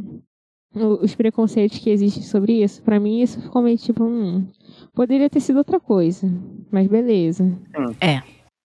[0.76, 2.82] os preconceitos que existem sobre isso.
[2.84, 4.46] Pra mim, isso ficou meio tipo, hum,
[4.94, 6.28] poderia ter sido outra coisa,
[6.72, 7.44] mas beleza.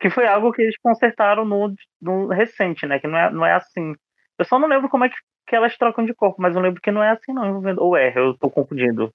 [0.01, 2.99] Que foi algo que eles consertaram no, no recente, né?
[2.99, 3.95] Que não é, não é assim.
[4.39, 6.81] Eu só não lembro como é que, que elas trocam de corpo, mas eu lembro
[6.81, 7.83] que não é assim, não, envolvendo.
[7.83, 9.13] Ou é, eu tô confundindo.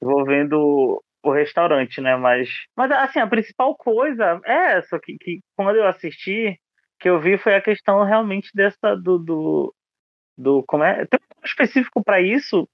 [0.00, 2.16] Envolvendo o restaurante, né?
[2.16, 2.48] Mas.
[2.76, 6.58] Mas assim, a principal coisa é essa, que, que quando eu assisti,
[6.98, 9.18] que eu vi foi a questão realmente dessa do.
[9.18, 9.74] do,
[10.38, 11.04] do como é?
[11.06, 12.68] Tem um específico para isso.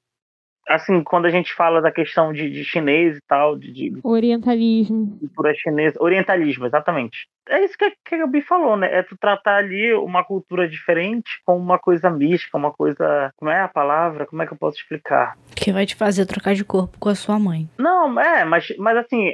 [0.68, 5.16] Assim, quando a gente fala da questão de, de chinês e tal, de, de Orientalismo.
[5.18, 7.26] cultura chinesa, orientalismo, exatamente.
[7.48, 8.92] É isso que, a- que a Gabi falou, né?
[8.98, 13.32] É tu tratar ali uma cultura diferente com uma coisa mística, uma coisa.
[13.36, 14.26] Como é a palavra?
[14.26, 15.34] Como é que eu posso explicar?
[15.56, 17.68] Que vai te fazer trocar de corpo com a sua mãe.
[17.78, 19.32] Não, é, mas, mas assim,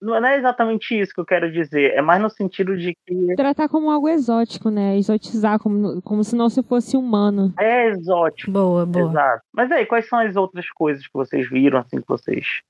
[0.00, 1.92] não é exatamente isso que eu quero dizer.
[1.92, 4.96] É mais no sentido de que Tratar como algo exótico, né?
[4.96, 7.52] Exotizar, como, como se não se fosse humano.
[7.58, 8.50] é exótico.
[8.50, 9.10] Boa, boa.
[9.10, 9.42] Exato.
[9.52, 12.62] Mas aí, quais são as outras coisas que vocês viram, assim, que vocês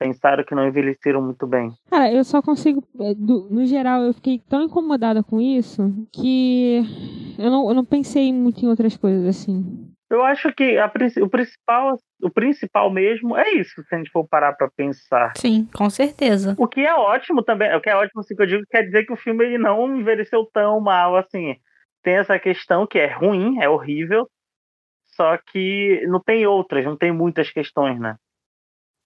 [0.00, 1.70] pensaram que não envelheceram muito bem?
[1.90, 2.82] Cara, eu só consigo.
[2.98, 6.82] é, do- no geral, eu fiquei tão incomodada com isso que
[7.38, 9.86] eu não, eu não pensei muito em outras coisas assim.
[10.10, 10.90] Eu acho que a
[11.22, 15.32] o principal, o principal mesmo é isso, se a gente for parar pra pensar.
[15.36, 16.56] Sim, com certeza.
[16.58, 19.04] O que é ótimo também, o que é ótimo assim que eu digo, quer dizer
[19.06, 21.54] que o filme ele não envelheceu tão mal assim.
[22.02, 24.26] Tem essa questão que é ruim, é horrível,
[25.14, 28.16] só que não tem outras, não tem muitas questões, né?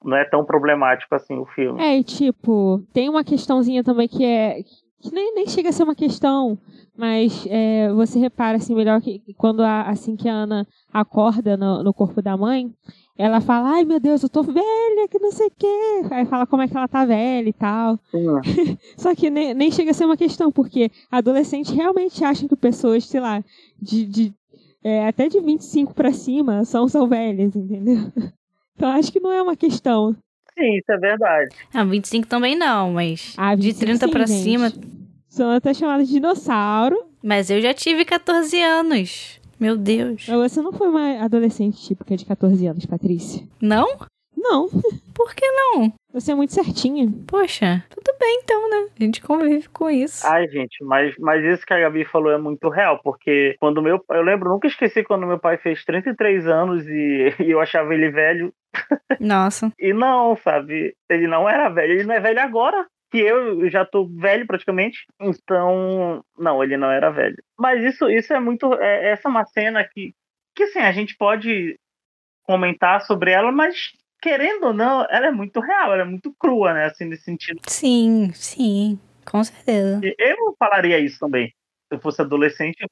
[0.04, 1.80] Não é tão problemático assim o filme.
[1.82, 4.62] É, e tipo, tem uma questãozinha também que é.
[5.00, 6.58] que nem, nem chega a ser uma questão,
[6.96, 11.82] mas é, você repara assim melhor que quando a, assim que a Ana acorda no,
[11.82, 12.70] no corpo da mãe,
[13.16, 16.06] ela fala, ai meu Deus, eu tô velha, que não sei o quê.
[16.10, 17.98] Aí fala como é que ela tá velha e tal.
[18.10, 18.26] Sim.
[18.98, 23.06] Só que nem, nem chega a ser uma questão, porque adolescentes realmente acham que pessoas,
[23.06, 23.42] sei lá,
[23.80, 24.34] de, de
[24.82, 28.12] é, até de 25 pra cima são, são velhas, entendeu?
[28.76, 30.14] Então acho que não é uma questão.
[30.58, 31.54] Sim, isso é verdade.
[31.72, 34.42] Ah, 25 também não, mas Ah, de 25 30 sim, pra gente.
[34.42, 34.72] cima.
[35.28, 36.96] São até chamadas de dinossauro.
[37.22, 39.40] Mas eu já tive 14 anos.
[39.58, 40.26] Meu Deus.
[40.28, 43.42] Mas você não foi uma adolescente típica de 14 anos, Patrícia?
[43.60, 43.86] Não?
[44.44, 44.68] Não,
[45.14, 45.92] Por que não?
[46.12, 47.08] você é muito certinha.
[47.26, 48.88] Poxa, tudo bem então, né?
[48.98, 50.24] A gente convive com isso.
[50.24, 54.00] Ai, gente, mas, mas isso que a Gabi falou é muito real, porque quando meu
[54.10, 58.10] eu lembro, nunca esqueci quando meu pai fez 33 anos e, e eu achava ele
[58.10, 58.52] velho.
[59.18, 59.72] Nossa.
[59.78, 60.94] E não, sabe?
[61.08, 62.86] Ele não era velho, ele não é velho agora.
[63.10, 65.06] Que eu já tô velho praticamente.
[65.20, 67.36] Então, não, ele não era velho.
[67.58, 68.74] Mas isso, isso é muito.
[68.74, 70.12] É, essa é uma cena que,
[70.54, 71.78] que assim, a gente pode
[72.44, 73.92] comentar sobre ela, mas
[74.24, 76.86] querendo ou não, ela é muito real, ela é muito crua, né?
[76.86, 77.60] Assim, nesse sentido.
[77.68, 78.98] Sim, sim.
[79.30, 80.00] Com certeza.
[80.18, 81.48] Eu falaria isso também.
[81.88, 82.88] Se eu fosse adolescente, eu.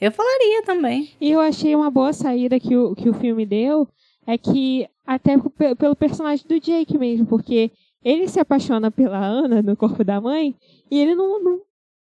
[0.00, 1.10] Eu falaria também.
[1.20, 3.86] E eu achei uma boa saída que o, que o filme deu,
[4.26, 7.70] é que até pe- pelo personagem do Jake mesmo, porque
[8.02, 10.54] ele se apaixona pela Ana no corpo da mãe,
[10.90, 11.42] e ele não.
[11.42, 11.60] não-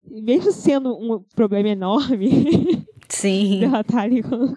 [0.09, 2.29] mesmo sendo um problema enorme
[3.09, 3.59] Sim.
[3.61, 4.53] dela estar ali com,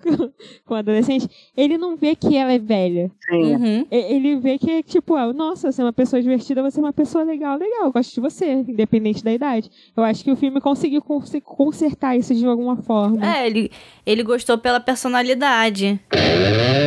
[0.66, 3.10] com, adolescente, ele não vê que ela é velha.
[3.28, 3.54] Sim.
[3.56, 3.86] Uhum.
[3.90, 7.24] Ele vê que, tipo, ah, nossa, você é uma pessoa divertida, você é uma pessoa
[7.24, 9.70] legal, legal, eu gosto de você, independente da idade.
[9.96, 13.24] Eu acho que o filme conseguiu conse- consertar isso de alguma forma.
[13.24, 13.70] É, ele,
[14.04, 16.00] ele gostou pela personalidade.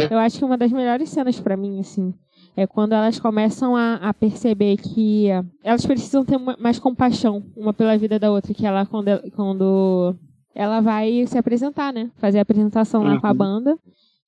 [0.09, 2.13] Eu acho que uma das melhores cenas pra mim, assim,
[2.55, 7.73] é quando elas começam a, a perceber que eh, elas precisam ter mais compaixão uma
[7.73, 10.15] pela vida da outra, que ela, quando, ela- quando
[10.55, 12.09] ela vai se apresentar, né?
[12.17, 13.37] Fazer a apresentação lá com a Uhum.
[13.37, 13.77] banda.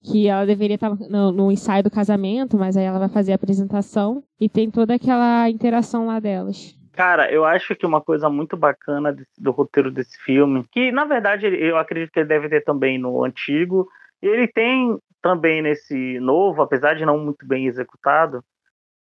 [0.04, 3.36] Que ela deveria estar no, no ensaio do casamento, mas aí ela vai fazer a
[3.36, 4.24] apresentação.
[4.40, 6.76] E tem toda aquela interação lá delas.
[6.94, 11.06] Cara, eu acho que uma coisa muito bacana desse- do roteiro desse filme, que na
[11.06, 13.88] verdade eu acredito que ele deve ter também no antigo,
[14.22, 18.42] e ele tem também nesse novo, apesar de não muito bem executado,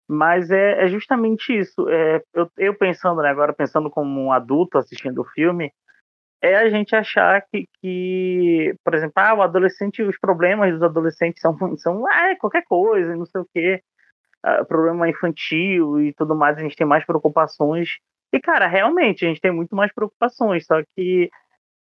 [0.08, 1.88] mas é, é justamente isso.
[1.88, 5.70] É, eu, eu pensando, né, agora pensando como um adulto assistindo o filme,
[6.42, 11.40] é a gente achar que, que por exemplo, ah, o adolescente, os problemas dos adolescentes
[11.40, 13.82] são, são ah, é qualquer coisa, não sei o quê
[14.42, 17.98] ah, problema infantil e tudo mais, a gente tem mais preocupações.
[18.32, 21.30] E, cara, realmente, a gente tem muito mais preocupações, só que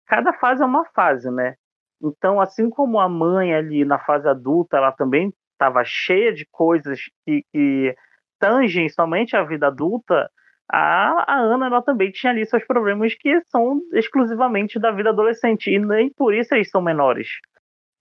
[0.07, 1.55] cada fase é uma fase, né?
[2.01, 6.99] Então, assim como a mãe ali na fase adulta, ela também estava cheia de coisas
[7.25, 7.95] que, que
[8.39, 10.29] tangem somente a vida adulta,
[10.69, 15.69] a, a Ana ela também tinha ali seus problemas que são exclusivamente da vida adolescente,
[15.69, 17.27] e nem por isso eles são menores.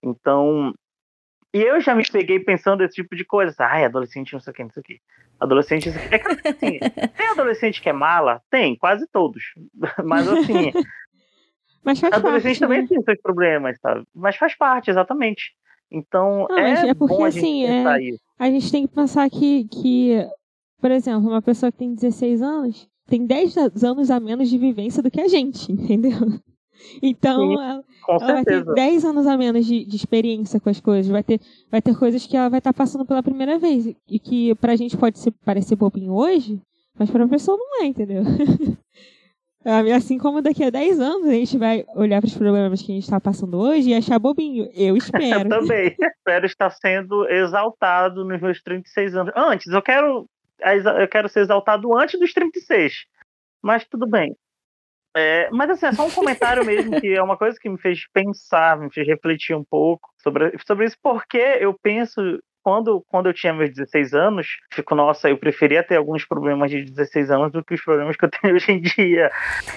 [0.03, 0.73] Então,
[1.53, 3.55] e eu já me peguei pensando esse tipo de coisa.
[3.59, 4.99] Ai, adolescente não sei o que, não sei o que.
[5.39, 6.15] Adolescente, não sei o que.
[6.15, 6.79] É claro que, assim,
[7.17, 8.41] tem adolescente que é mala?
[8.49, 9.43] Tem, quase todos.
[10.03, 10.71] Mas assim,
[11.83, 12.87] Mas faz adolescente parte, também né?
[12.87, 14.03] tem seus problemas, sabe?
[14.15, 15.53] Mas faz parte, exatamente.
[15.91, 18.23] Então, Não, é, é porque, bom a gente assim, é- isso.
[18.39, 20.27] A gente tem que pensar que, que,
[20.83, 25.01] por exemplo, uma pessoa que tem 16 anos tem 10 anos a menos de vivência
[25.01, 26.11] do que a gente, entendeu?
[27.01, 28.73] Então, Sim, ela, ela vai ter certeza.
[28.73, 31.09] 10 anos a menos de, de experiência com as coisas.
[31.09, 31.39] Vai ter,
[31.71, 33.95] vai ter coisas que ela vai estar passando pela primeira vez.
[34.09, 36.61] E que pra gente pode ser, parecer bobinho hoje,
[36.99, 38.23] mas pra pessoa não é, entendeu?
[39.95, 42.95] Assim como daqui a 10 anos a gente vai olhar para os problemas que a
[42.95, 44.69] gente está passando hoje e achar bobinho.
[44.75, 45.47] Eu espero.
[45.47, 45.95] Eu também.
[45.97, 49.33] Espero estar sendo exaltado nos meus 36 anos.
[49.35, 50.27] Antes, eu quero,
[50.63, 53.05] eu quero ser exaltado antes dos 36.
[53.61, 54.35] Mas tudo bem.
[55.15, 58.07] É, mas assim, é só um comentário mesmo, que é uma coisa que me fez
[58.11, 62.19] pensar, me fez refletir um pouco sobre, sobre isso, porque eu penso,
[62.63, 66.83] quando, quando eu tinha meus 16 anos, fico, nossa, eu preferia ter alguns problemas de
[66.83, 69.31] 16 anos do que os problemas que eu tenho hoje em dia.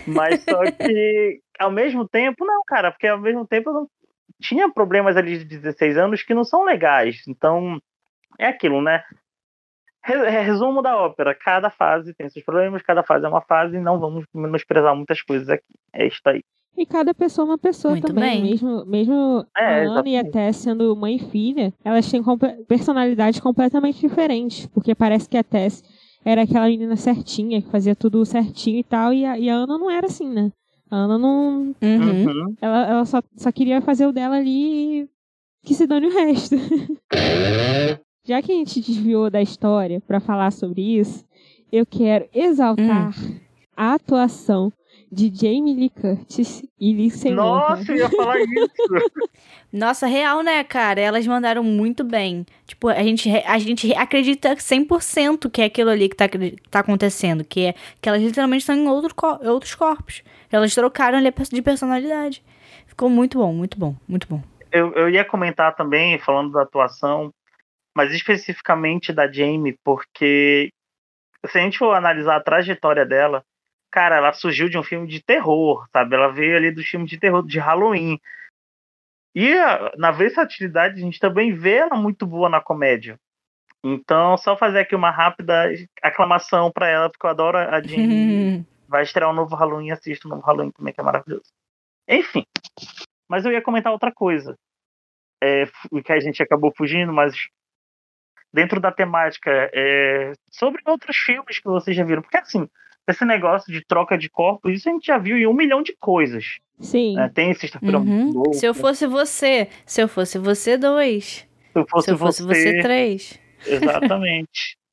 [0.07, 3.91] Mas só que, ao mesmo tempo, não, cara, porque ao mesmo tempo eu não
[4.41, 7.23] tinha problemas ali de 16 anos que não são legais.
[7.29, 7.81] Então,
[8.39, 9.03] é aquilo, né?
[10.07, 13.81] Re- Resumo da ópera: cada fase tem seus problemas, cada fase é uma fase, e
[13.81, 15.65] não vamos menosprezar muitas coisas aqui.
[15.93, 16.43] É isso aí.
[16.79, 18.43] E cada pessoa é uma pessoa Muito também.
[18.43, 18.51] bem.
[18.51, 20.31] Mesmo, mesmo É, a Ana e a exatamente.
[20.33, 24.67] Tess sendo mãe e filha, elas têm comple- personalidades completamente diferentes.
[24.67, 25.83] Porque parece que a Tess
[26.25, 29.79] era aquela menina certinha, que fazia tudo certinho e tal, e a, e a Ana
[29.79, 30.53] não era assim, né?
[30.91, 31.75] A Ana não.
[31.83, 32.27] Uhum.
[32.27, 32.55] Uhum.
[32.61, 35.09] Ela, ela só, só queria fazer o dela ali e
[35.65, 36.57] que se dane o resto.
[38.27, 41.25] Já que a gente desviou da história pra falar sobre isso,
[41.71, 43.15] eu quero exaltar
[43.77, 44.73] a atuação
[45.13, 47.69] de Jamie Lee Curtis e Lindsay Lohan.
[47.69, 48.51] Nossa, eu ia falar isso.
[49.73, 51.01] Nossa, real, né, cara?
[51.01, 52.45] Elas mandaram muito bem.
[52.67, 56.81] Tipo, a gente, a gente acredita 100% que é aquilo ali que tá, que tá
[56.81, 57.45] acontecendo.
[57.45, 60.25] Que é que elas literalmente estão em outro, outros corpos.
[60.51, 62.43] Elas trocaram ali de personalidade.
[62.89, 64.43] Ficou muito bom, muito bom, muito bom.
[64.73, 67.33] Eu, eu ia comentar também, falando da atuação,
[67.97, 70.71] mas especificamente da Jamie, porque
[71.47, 73.43] se a gente for analisar a trajetória dela,
[73.91, 76.15] cara, ela surgiu de um filme de terror, sabe?
[76.15, 78.21] Ela veio ali do filme de terror de Halloween.
[79.35, 83.19] E a- na versatilidade, a gente também vê ela muito boa na comédia.
[83.83, 85.71] Então, só fazer aqui uma rápida
[86.03, 88.05] aclamação pra ela, porque eu adoro a Jamie.
[88.89, 91.51] Vai estrear um novo Halloween, assista o novo Halloween também, que é maravilhoso.
[92.07, 92.45] Enfim.
[93.27, 94.55] Mas eu ia comentar outra coisa.
[95.43, 97.35] É, o que a gente acabou fugindo, mas
[98.57, 102.23] dentro da temática, é, sobre outros filmes que vocês já viram.
[102.23, 102.67] Porque assim,
[103.07, 105.95] esse negócio de troca de corpos, isso a gente já viu em um milhão de
[106.01, 106.59] coisas.
[106.81, 107.15] Sim.
[107.17, 107.31] né?
[107.35, 108.53] Tem Sexta-feira Uhum.
[108.55, 111.47] Se eu fosse você, se eu fosse você, dois.
[111.73, 113.39] se eu fosse, se eu fosse você, três.
[113.67, 114.77] Exatamente.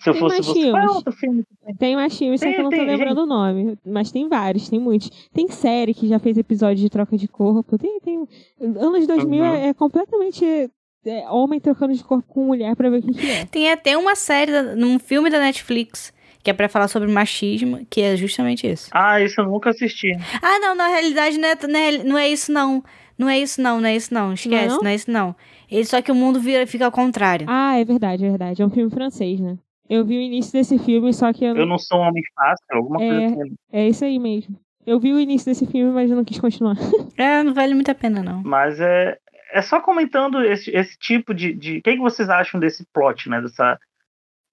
[0.00, 0.70] Se eu Tem fosse mais você.
[0.70, 0.94] Qual é filmes?
[0.96, 1.42] outro filme?
[1.42, 1.74] que tem?
[1.74, 3.76] Tem mais filmes, só Tem- que eu não tô lembrando o nome.
[3.84, 5.10] Mas tem vários, tem muitos.
[5.34, 7.76] Tem série que já fez episódio de troca de corpo.
[7.76, 8.24] Tem, tem...
[8.60, 9.54] Anos 2000 Uhum.
[9.56, 10.70] é, é completamente
[11.06, 13.44] é, homem trocando de corpo com mulher pra ver o que, é.
[13.46, 17.84] Tem até uma série, da- num filme da Netflix, que é pra falar sobre machismo,
[17.90, 18.88] que é justamente isso.
[18.92, 20.12] Ah, isso eu nunca assisti.
[20.42, 22.82] Ah, não, na realidade não é, não é, não é isso, não.
[23.18, 24.32] Não é isso, não, não é isso, não.
[24.32, 24.82] Esquece, não?
[24.82, 25.34] não, é isso, não.
[25.70, 27.46] Ele, só que o mundo vira, fica ao contrário.
[27.50, 28.62] Ah, é verdade, é verdade.
[28.62, 29.58] É um filme francês, né?
[29.90, 31.62] Eu vi o início desse filme, só que eu não...
[31.62, 33.26] Eu não sou um homem fácil, alguma coisa É.
[33.26, 33.54] assim.
[33.72, 34.54] É isso aí mesmo.
[34.86, 36.76] Eu vi o início desse filme, mas eu não quis continuar.
[37.18, 38.40] É, não vale muito a pena, não.
[38.44, 39.18] Mas é,
[39.50, 41.52] é só comentando esse, esse tipo de.
[41.54, 41.78] de...
[41.78, 43.40] O que, que vocês acham desse plot, né?
[43.40, 43.80] Dessa,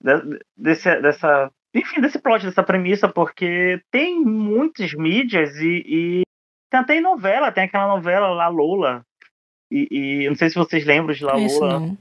[0.02, 1.52] de- desse, dessa.
[1.74, 6.24] Enfim, desse plot, dessa premissa, porque tem muitas mídias e, e
[6.70, 9.06] Tem até novela, tem aquela novela La Lola.
[9.72, 11.80] E, e não sei se vocês lembram de La Isso Lola.
[11.80, 11.98] não.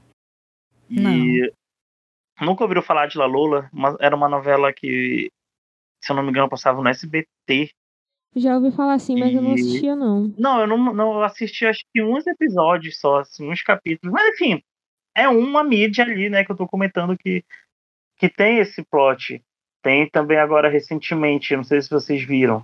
[0.89, 1.51] E
[2.39, 5.29] nunca ouviram falar de La Lola, mas era uma novela que,
[6.01, 7.71] se eu não me engano, passava no SBT.
[8.35, 10.33] Já ouvi falar assim, mas eu não E- assistia, não.
[10.37, 14.13] Não, eu não, não eu assisti acho que uns episódios só, assim, uns capítulos.
[14.13, 14.61] Mas enfim,
[15.15, 17.43] é uma mídia ali, né, que eu tô comentando que,
[18.17, 19.41] que tem esse plot.
[19.81, 22.63] Tem também agora recentemente, não sei se vocês viram.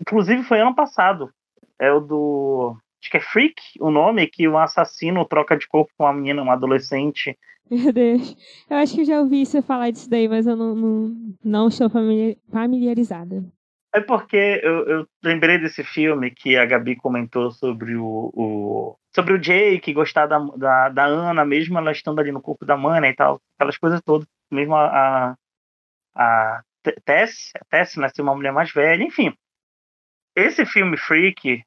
[0.00, 1.30] Inclusive foi ano passado.
[1.78, 2.76] É o do.
[3.00, 6.42] Acho que é Freak o nome, que um assassino troca de corpo com uma menina,
[6.42, 7.36] uma adolescente.
[7.70, 8.36] Meu Deus.
[8.68, 11.68] Eu acho que eu já ouvi você falar disso daí, mas eu não, não, não
[11.68, 13.42] estou famili- familiarizada.
[13.94, 19.34] É porque eu, eu lembrei desse filme que a Gabi comentou sobre o, o- sobre
[19.34, 23.00] o Jake gostar da, da, da Ana, mesmo ela estando ali no corpo da mãe
[23.02, 24.26] né, e tal, aquelas coisas todas.
[24.50, 25.36] Mesmo a, a,
[26.16, 26.62] a
[27.04, 29.34] Tess, a Tess, né, ser uma mulher mais velha, enfim.
[30.34, 31.62] Esse filme Freak,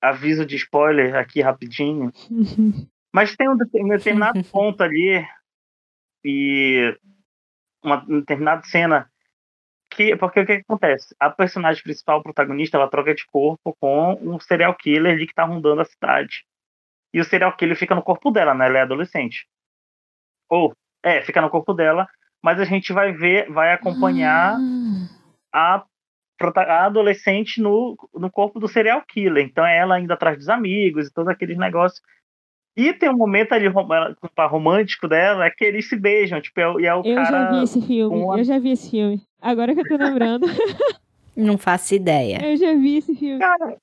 [0.00, 2.10] aviso de spoiler aqui rapidinho,
[3.12, 5.22] mas tem um um determinado ponto ali
[6.24, 6.96] e
[7.84, 9.11] uma determinada cena
[9.94, 11.14] que porque o que, que acontece?
[11.20, 15.44] A personagem principal, protagonista, ela troca de corpo com um serial killer ali que tá
[15.44, 16.44] rondando a cidade.
[17.14, 18.66] E o serial killer fica no corpo dela, né?
[18.66, 19.46] Ela é adolescente.
[20.48, 22.08] Ou, é, fica no corpo dela,
[22.42, 24.58] mas a gente vai ver, vai acompanhar
[25.52, 25.84] Ah,
[26.40, 29.44] a, a adolescente no, no corpo do serial killer.
[29.44, 32.02] Então é ela ainda atrás dos amigos e todos aqueles negócios.
[32.76, 33.66] E tem um momento ali
[34.38, 37.30] romântico dela, é que eles se beijam, tipo, é, e é o Eu cara.
[37.30, 38.20] já vi esse filme.
[38.20, 39.20] com a- Eu já vi esse filme.
[39.40, 40.46] Agora que eu tô lembrando,
[41.36, 42.38] Não faço ideia.
[42.44, 43.38] eu já vi esse filme.
[43.38, 43.76] Cara,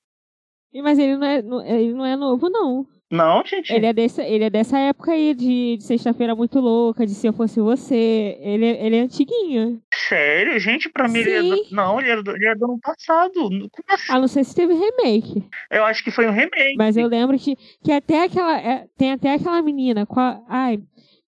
[0.72, 1.38] E- Mas ele não é,
[1.80, 2.86] ele não é novo, não.
[3.10, 3.72] não, gente.
[3.72, 7.26] Ele é, desse, ele é dessa época aí de, de Sexta-feira Muito Louca, de Se
[7.26, 8.38] Eu Fosse Você.
[8.40, 9.80] Ele, é- ele é antiguinho.
[10.10, 11.66] Sério, gente, pra mim ele é do...
[11.70, 12.34] Não, ele era, do...
[12.34, 13.32] ele era do ano passado.
[13.48, 14.12] Como assim?
[14.12, 15.48] Ah, não sei se teve remake.
[15.70, 16.74] Eu acho que foi um remake.
[16.76, 18.58] Mas eu lembro que, que até aquela.
[18.58, 20.04] é, tem até aquela menina.
[20.04, 20.80] Qual, ai,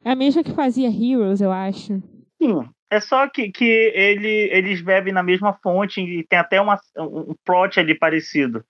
[0.05, 2.03] é a mesma que fazia Heroes, eu acho.
[2.43, 2.69] Sim.
[2.91, 7.37] É só que, que ele, eles bebem na mesma fonte e tem até uma, um
[7.45, 8.65] plot ali parecido.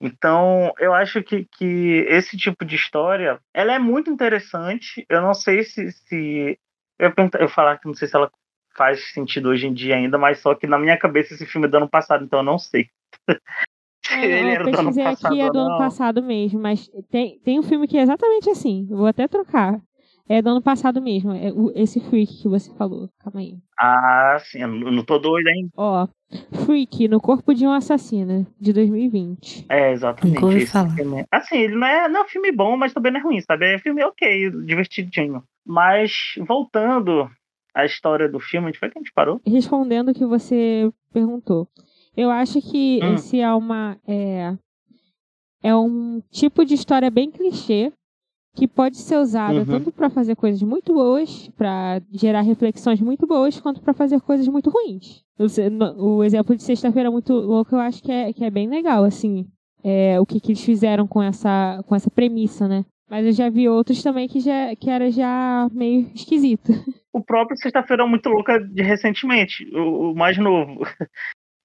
[0.00, 5.04] Então, eu acho que, que esse tipo de história, ela é muito interessante.
[5.06, 5.92] Eu não sei se...
[5.92, 6.58] se
[6.98, 8.30] eu, ia eu falar que não sei se ela
[8.76, 11.70] faz sentido hoje em dia ainda, mas só que na minha cabeça esse filme é
[11.70, 12.88] do ano passado, então eu não sei.
[14.04, 16.60] se É, ele eu era do ano pesquisei passado aqui, é do ano passado mesmo,
[16.60, 18.86] mas tem, tem um filme que é exatamente assim.
[18.90, 19.80] Vou até trocar.
[20.26, 21.32] É do ano passado mesmo.
[21.32, 23.10] É o- esse Freak que você falou.
[23.18, 23.58] Calma aí.
[23.78, 25.68] Ah, sim, eu não tô doido ainda.
[25.76, 26.08] Ó,
[26.64, 29.66] Freak no corpo de um assassino, de 2020.
[29.68, 30.36] É, exatamente.
[30.36, 30.94] Nunca ouvi esse falar.
[30.96, 31.26] filme.
[31.30, 33.70] Assim, ele não é, não é um filme bom, mas também não é ruim, sabe?
[33.70, 35.42] É um filme ok, divertidinho.
[35.66, 37.30] Mas, voltando
[37.74, 39.40] à história do filme, onde foi que a gente parou?
[39.46, 41.68] Respondendo o que você perguntou.
[42.16, 43.14] Eu acho que Hum.
[43.14, 43.96] esse é uma.
[44.06, 44.54] É,
[45.62, 47.92] é um tipo de história bem clichê
[48.54, 49.64] que pode ser usada Uhum.
[49.66, 54.46] tanto para fazer coisas muito boas, para gerar reflexões muito boas, quanto para fazer coisas
[54.46, 55.24] muito ruins.
[55.98, 59.48] O exemplo de Sexta-feira Muito Louco eu acho que é, que é bem legal, assim.
[59.82, 62.84] É, o que, que eles fizeram com essa, com essa premissa, né?
[63.10, 66.70] Mas eu já vi outros também que, já, que era já meio esquisito.
[67.14, 70.80] O próprio Sexta-feira Muito Louca de recentemente, o, o mais novo.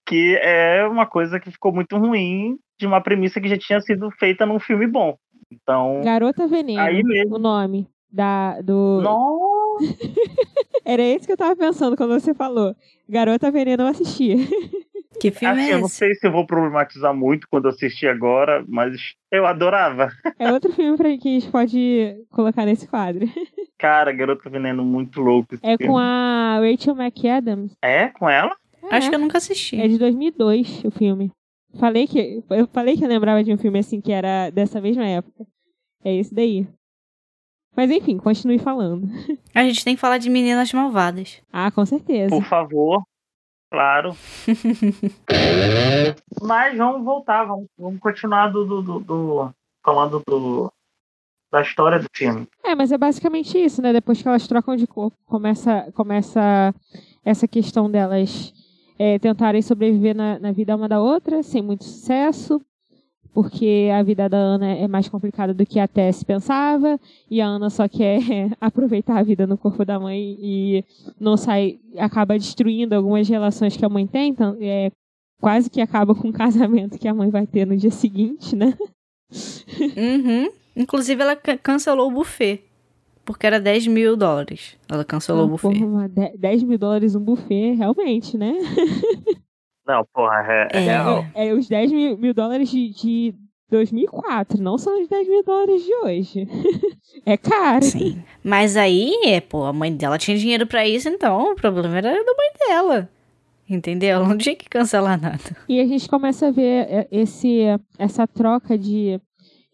[0.07, 4.09] Que é uma coisa que ficou muito ruim de uma premissa que já tinha sido
[4.09, 5.15] feita num filme bom.
[5.51, 7.35] Então, Garota Veneno, Aí mesmo.
[7.35, 9.01] o nome da, do...
[9.03, 9.59] nossa,
[10.83, 12.75] Era esse que eu tava pensando quando você falou.
[13.07, 14.37] Garota Veneno eu assistia.
[15.19, 18.07] Que filme assim, é eu não sei se eu vou problematizar muito quando eu assistir
[18.07, 18.95] agora, mas
[19.31, 20.09] eu adorava.
[20.39, 23.27] É outro filme pra que a gente pode colocar nesse quadro.
[23.79, 25.55] Cara, Garota Veneno muito louco.
[25.55, 25.91] esse É filme.
[25.91, 27.71] com a Rachel McAdams.
[27.81, 28.55] É, com ela?
[28.91, 29.09] Acho É.
[29.09, 29.79] que eu nunca assisti.
[29.79, 31.31] É de 2002 o filme.
[31.79, 35.05] Falei que eu falei que eu lembrava de um filme assim que era dessa mesma
[35.05, 35.45] época.
[36.03, 36.67] É esse daí.
[37.75, 39.07] Mas enfim, continue falando.
[39.55, 41.41] A gente tem que falar de Meninas Malvadas.
[41.53, 42.35] Ah, com certeza.
[42.35, 43.03] Por favor.
[43.71, 44.15] Claro.
[46.41, 49.49] Mas vamos voltar, vamos, vamos continuar do, do, do- do-
[49.85, 50.71] falando do,
[51.51, 52.47] da história do filme.
[52.63, 53.91] É, mas é basicamente isso, né?
[53.91, 56.73] Depois que elas trocam de corpo, começa, começa
[57.25, 58.53] essa questão delas
[58.97, 62.61] é, tentarem sobreviver na, na vida uma da outra, sem muito sucesso,
[63.33, 67.47] porque a vida da Ana é mais complicada do que a Tess pensava, e a
[67.47, 68.19] Ana só quer
[68.59, 70.83] aproveitar a vida no corpo da mãe e
[71.19, 74.91] não sai, acaba destruindo algumas relações que a mãe tem, então, é,
[75.39, 78.77] quase que acaba com o casamento que a mãe vai ter no dia seguinte, né?
[79.95, 80.58] Uhum.
[80.75, 82.63] Inclusive, ela ca- cancelou o buffet.
[83.25, 84.75] Porque era 10 mil dólares.
[84.89, 85.73] Ela cancelou o Ah, buffet.
[85.79, 88.53] porra, mas de- 10 mil dólares um buffet, realmente, né?
[89.87, 90.79] Não, porra, é, é, É.
[90.81, 91.25] real.
[91.35, 93.35] É, é os 10 mil, mil dólares de, de
[93.69, 96.47] 2004, não são os 10 mil dólares de hoje.
[97.25, 97.83] é caro.
[97.85, 98.23] Sim.
[98.43, 102.11] Mas aí, é, pô, a mãe dela tinha dinheiro pra isso, então o problema era
[102.11, 103.09] da mãe dela.
[103.69, 104.09] Entendeu?
[104.09, 105.55] Ela não tinha que cancelar nada.
[105.67, 107.59] E a gente começa a ver é, esse,
[107.99, 109.19] essa troca de,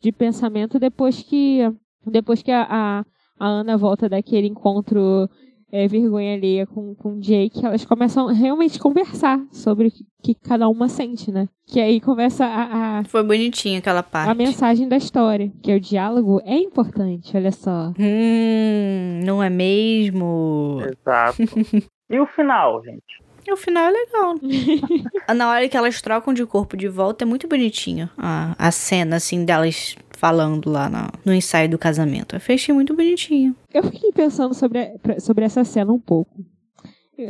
[0.06, 1.60] de pensamento depois que,
[2.06, 3.06] depois que a, a,
[3.40, 5.28] a Ana volta daquele encontro
[5.72, 7.66] é, vergonha alheia com, com o Jake.
[7.66, 11.50] Elas começam realmente a conversar sobre o que, que cada uma sente, né?
[11.66, 14.30] Que aí começa a, a, Foi bonitinho aquela parte.
[14.30, 15.52] a mensagem da história.
[15.64, 17.92] Que o diálogo é importante, olha só.
[18.00, 20.82] Hum, não é mesmo?
[20.82, 21.38] Exato.
[22.08, 23.25] E o final, gente?
[23.48, 24.36] E o final é legal.
[25.36, 29.18] Na hora que elas trocam de corpo de volta, é muito bonitinho a, a cena,
[29.18, 32.36] assim, delas falando lá na- no ensaio do casamento.
[32.36, 33.56] Eu achei muito bonitinho.
[33.74, 36.44] Eu fiquei pensando sobre, sobre essa cena um pouco.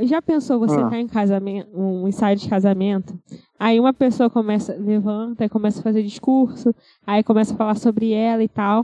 [0.04, 0.90] Já pensou você Ah.
[0.90, 3.20] tá em casamento, um ensaio de casamento,
[3.60, 6.74] aí uma pessoa começa, levanta e começa a fazer discurso,
[7.06, 8.84] aí começa a falar sobre ela e tal.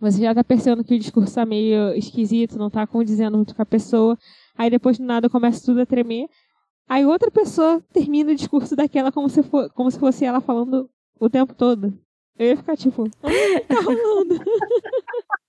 [0.00, 3.62] Você já tá percebendo que o discurso tá meio esquisito, não tá condizendo muito com
[3.62, 4.18] a pessoa.
[4.56, 6.28] Aí depois do nada começa tudo a tremer.
[6.88, 10.90] Aí outra pessoa termina o discurso daquela como se, for, como se fosse ela falando
[11.18, 11.96] o tempo todo.
[12.38, 14.34] Eu ia ficar tipo, "Ah, tá rolando?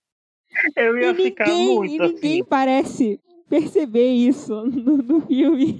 [0.76, 2.44] Eu ia e ficar ninguém, muito e ninguém assim.
[2.44, 5.78] parece perceber isso no, no filme.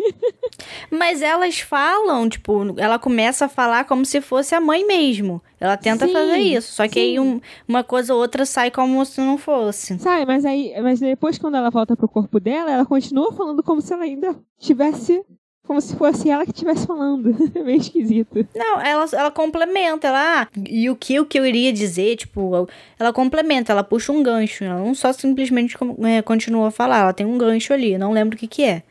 [0.90, 5.42] Mas elas falam, tipo, ela começa a falar como se fosse a mãe mesmo.
[5.58, 6.72] Ela tenta Sim, fazer isso.
[6.72, 7.18] Só que aí sim.
[7.18, 9.98] um- uma coisa ou outra sai como se não fosse.
[9.98, 13.80] Sabe, mas aí, mas depois quando ela volta pro corpo dela, ela continua falando como
[13.80, 15.24] se ela ainda tivesse.
[15.66, 17.34] Como se fosse ela que estivesse falando.
[17.54, 18.46] É meio esquisito.
[18.54, 20.42] Não, ela, ela complementa, ela.
[20.42, 24.22] ah, E o que, o que eu iria dizer, tipo, ela complementa, ela puxa um
[24.22, 24.62] gancho.
[24.62, 25.74] Ela não só simplesmente
[26.06, 28.82] é, continua a falar, ela tem um gancho ali, não lembro o que, que é.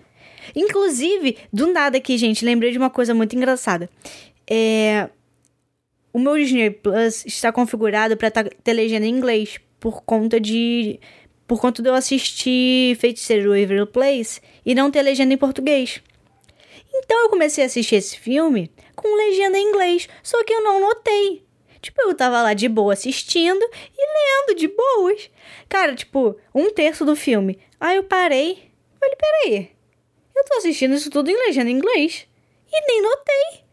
[0.56, 3.90] Inclusive, do nada aqui, gente, lembrei de uma coisa muito engraçada.
[4.50, 5.10] É.
[6.12, 11.00] O meu Disney Plus está configurado para ter legenda em inglês por conta de.
[11.48, 16.02] Por conta de eu assistir Feiticeiro Waverly Place e não ter legenda em português.
[16.94, 20.80] Então eu comecei a assistir esse filme com legenda em inglês, só que eu não
[20.80, 21.44] notei.
[21.82, 23.62] Tipo, eu tava lá de boa assistindo
[23.98, 25.30] e lendo de boas.
[25.68, 27.60] Cara, tipo, um terço do filme.
[27.78, 28.72] Aí eu parei.
[29.00, 29.72] Falei, peraí.
[30.34, 32.26] Eu tô assistindo isso tudo em legenda em inglês.
[32.72, 33.64] E nem notei.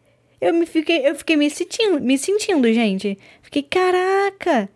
[0.41, 3.17] Eu me fiquei, eu fiquei me sentindo, me sentindo, gente.
[3.43, 4.69] Fiquei, caraca.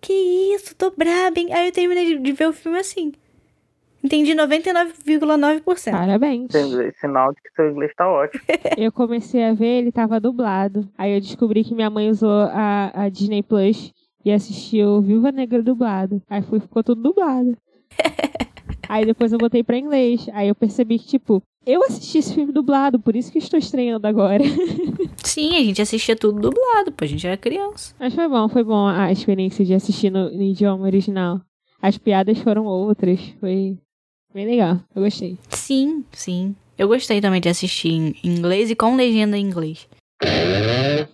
[0.00, 0.12] Que
[0.54, 1.52] isso, tô braba, hein?
[1.52, 3.12] Aí eu terminei de, de ver o filme assim.
[4.06, 5.90] Entendi 99,9%.
[5.90, 6.52] Parabéns.
[7.00, 8.40] Sinal de que seu inglês tá ótimo.
[8.78, 10.88] Eu comecei a ver, ele tava dublado.
[10.96, 13.92] Aí eu descobri que minha mãe usou a, a Disney Plus
[14.24, 16.22] e assistiu Viúva Negra dublado.
[16.30, 17.56] Aí fui, ficou tudo dublado.
[18.88, 20.28] Aí depois eu botei pra inglês.
[20.32, 24.06] Aí eu percebi que, tipo, eu assisti esse filme dublado, por isso que estou estranhando
[24.06, 24.44] agora.
[25.24, 27.92] Sim, a gente assistia tudo dublado, pô, a gente era criança.
[27.98, 31.40] Mas foi bom, foi bom a experiência de assistir no, no idioma original.
[31.82, 33.78] As piadas foram outras, foi
[34.36, 35.38] bem legal, eu gostei.
[35.48, 36.54] Sim, sim.
[36.76, 39.88] Eu gostei também de assistir em inglês e com legenda em inglês.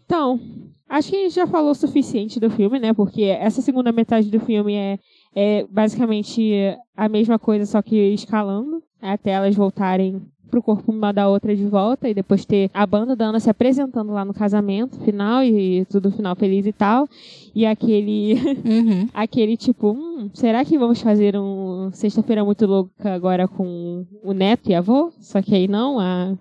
[0.05, 0.41] Então,
[0.89, 2.93] acho que a gente já falou o suficiente do filme, né?
[2.93, 4.99] Porque essa segunda metade do filme é,
[5.37, 11.29] é basicamente a mesma coisa, só que escalando, até elas voltarem pro corpo uma da
[11.31, 15.01] outra de volta e depois ter a banda da Ana se apresentando lá no casamento
[15.01, 17.09] final e tudo final feliz e tal.
[17.55, 19.09] E aquele Uhum.
[19.15, 24.69] aquele tipo, hum, será que vamos fazer um sexta-feira muito louca agora com o neto
[24.69, 25.11] e a avô?
[25.21, 26.35] Só que aí não, a,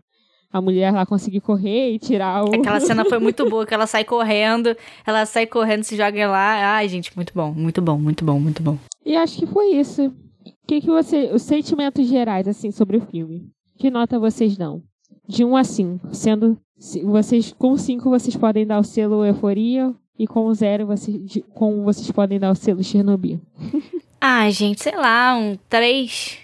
[0.51, 2.53] a mulher lá conseguiu correr e tirar o.
[2.53, 4.75] Aquela cena foi muito boa, que ela sai correndo,
[5.07, 6.75] ela sai correndo, se joga lá.
[6.75, 8.77] Ai, gente, muito bom, muito bom, muito bom, muito bom.
[9.05, 10.11] E acho que foi isso.
[10.71, 11.29] O que, que você.
[11.33, 13.49] Os sentimentos gerais, assim, sobre o filme.
[13.77, 14.81] Que nota vocês dão?
[15.27, 16.15] De 1 a 5.
[16.15, 16.57] Sendo.
[16.79, 19.93] se- Vocês, com 5 vocês podem dar o selo euforia.
[20.17, 23.41] E com 0 vocês, de- com vocês podem dar o selo Chernobyl.
[24.21, 26.39] Ai, gente, sei lá, um 3.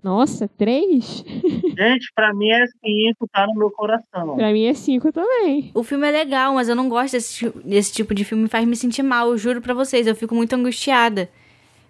[0.00, 1.24] Nossa, 3?
[1.76, 4.36] Gente, pra mim é cinco, tá no meu coração.
[4.36, 5.72] Pra mim é 5 também.
[5.74, 8.76] O filme é legal, mas eu não gosto desse, desse tipo de filme, faz me
[8.76, 11.28] sentir mal, eu juro pra vocês, eu fico muito angustiada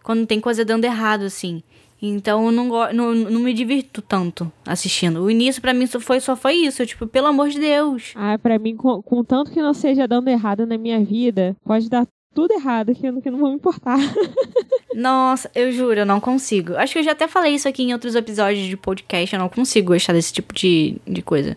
[0.06, 1.62] quando tem coisa dando errado, assim.
[2.00, 5.20] Então eu não, não, não me divirto tanto assistindo.
[5.24, 8.12] O início pra mim só foi, só foi isso, eu, tipo, pelo amor de Deus.
[8.14, 11.88] Ah, pra mim, com, com tanto que não seja dando errado na minha vida, pode
[11.90, 13.98] dar tudo errado que eu, não- que eu não vou me importar.
[14.94, 16.74] Nossa, eu juro, eu não consigo.
[16.76, 19.34] Acho que eu já até falei isso aqui em outros episódios de podcast.
[19.34, 21.56] Eu não consigo gostar desse tipo de, de coisa.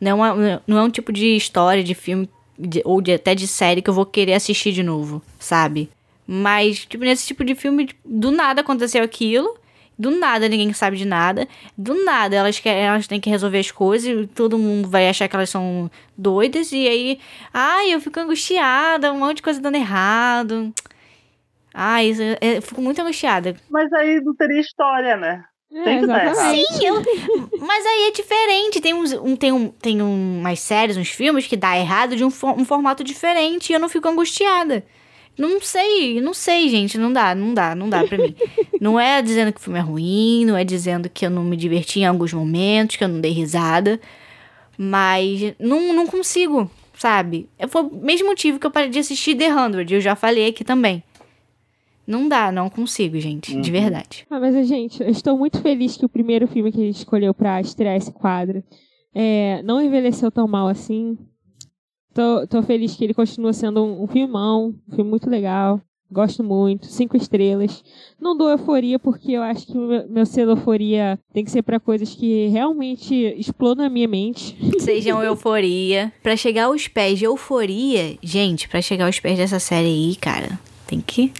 [0.00, 2.28] Não é, uma- não é um tipo de história, de filme,
[2.58, 5.90] de- ou de- até de série que eu vou querer assistir de novo, sabe?
[6.32, 9.58] Mas, tipo, nesse tipo de filme, tipo, do nada aconteceu aquilo.
[9.98, 11.48] Do nada ninguém sabe de nada.
[11.76, 15.28] Do nada elas, querem, elas têm que resolver as coisas e todo mundo vai achar
[15.28, 16.70] que elas são doidas.
[16.72, 17.20] E aí,
[17.52, 20.72] ai, eu fico angustiada, um monte de coisa dando errado.
[21.74, 23.56] Ai, eu, eu fico muito angustiada.
[23.68, 25.44] Mas aí não teria história, né?
[25.72, 26.34] É, Tem que.
[26.36, 27.02] Sim, eu-
[27.60, 28.80] mas aí é diferente.
[28.80, 32.24] Tem, uns, um, tem, um, tem um- umas séries, uns filmes que dá errado de
[32.24, 34.84] um, fo- um formato diferente e eu não fico angustiada.
[35.40, 36.98] Não sei, não sei, gente.
[36.98, 38.34] Não dá, não dá, não dá pra mim.
[38.80, 41.54] Não é dizendo que o filme é ruim, não é dizendo que eu não me
[41.54, 44.00] diverti em alguns momentos, que eu não dei risada.
[44.78, 47.46] Mas não, não consigo, sabe?
[47.68, 49.90] Foi o mesmo motivo que eu parei de assistir The 100.
[49.94, 51.02] Eu já falei aqui também.
[52.06, 53.50] Não dá, não consigo, gente.
[53.60, 53.80] De Uhum.
[53.82, 54.26] verdade.
[54.30, 57.34] Ah, mas, gente, eu estou muito feliz que o primeiro filme que a gente escolheu
[57.34, 58.64] pra estrear esse quadro
[59.14, 61.18] é, não envelheceu tão mal assim.
[62.14, 65.80] Tô, tô feliz que ele continua sendo um, um filmão, um filme muito legal.
[66.12, 67.84] Gosto muito, cinco estrelas.
[68.20, 71.62] Não dou euforia porque eu acho que o meu, meu selo euforia tem que ser
[71.62, 74.56] pra coisas que realmente explodam a minha mente.
[74.80, 76.12] Sejam euforia.
[76.20, 80.58] Pra chegar aos pés de euforia, gente, pra chegar aos pés dessa série aí, cara,
[80.84, 81.32] tem que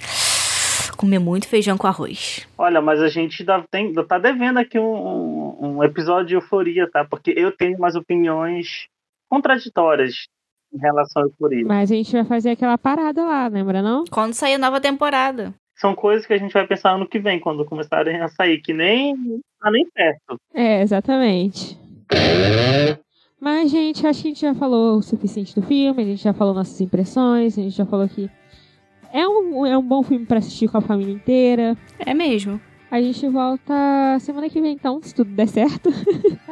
[0.96, 2.46] comer muito feijão com arroz.
[2.56, 6.88] Olha, mas a gente ainda tem, tá devendo aqui um, um- um episódio de euforia,
[6.88, 7.04] tá?
[7.04, 8.86] Porque eu tenho umas opiniões
[9.28, 10.26] contraditórias
[10.72, 11.64] em relação à euforia.
[11.66, 14.04] Mas a gente vai fazer aquela parada lá, lembra não?
[14.10, 15.54] Quando sair a nova temporada.
[15.76, 18.72] São coisas que a gente vai pensar ano que vem, quando começarem a sair, que
[18.72, 19.14] nem
[19.60, 20.38] tá nem perto.
[20.54, 21.78] É, exatamente.
[23.40, 26.34] Mas, gente, acho que a gente já falou o suficiente do filme, a gente já
[26.34, 28.30] falou nossas impressões, a gente já falou que
[29.12, 31.76] é um, é um bom filme pra assistir com a família inteira.
[31.98, 32.60] É mesmo.
[32.90, 35.90] A gente volta semana que vem, então, se tudo der certo.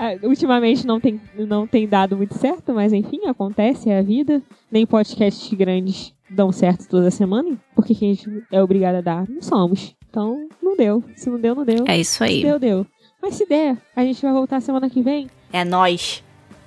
[0.01, 4.41] Ah, Ultimamente não tem, não tem dado muito certo, mas enfim, acontece, é a vida.
[4.71, 9.29] Nem podcasts grandes dão certo toda semana, porque que a gente é obrigado a dar?
[9.29, 9.97] Não somos.
[10.09, 11.03] Então, não deu.
[11.17, 11.85] Se não deu, não deu.
[11.89, 12.43] É isso Se aí.
[12.43, 12.87] deu, deu.
[13.21, 15.29] Mas se der, a gente vai voltar semana que vem.
[15.53, 16.23] É nós.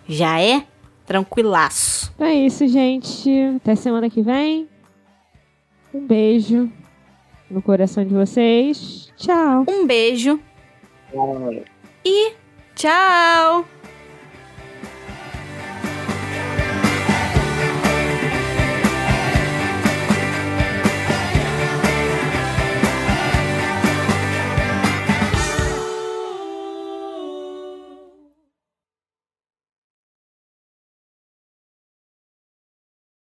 [0.09, 0.65] Já é
[1.05, 2.11] tranquilaço.
[2.15, 3.29] Então é isso, gente.
[3.55, 4.67] Até semana que vem.
[5.93, 6.69] Um beijo
[7.49, 9.10] no coração de vocês.
[9.21, 9.65] Tchau.
[9.67, 10.39] Um beijo
[11.13, 11.63] Olha.
[12.03, 12.33] e
[12.73, 13.65] tchau!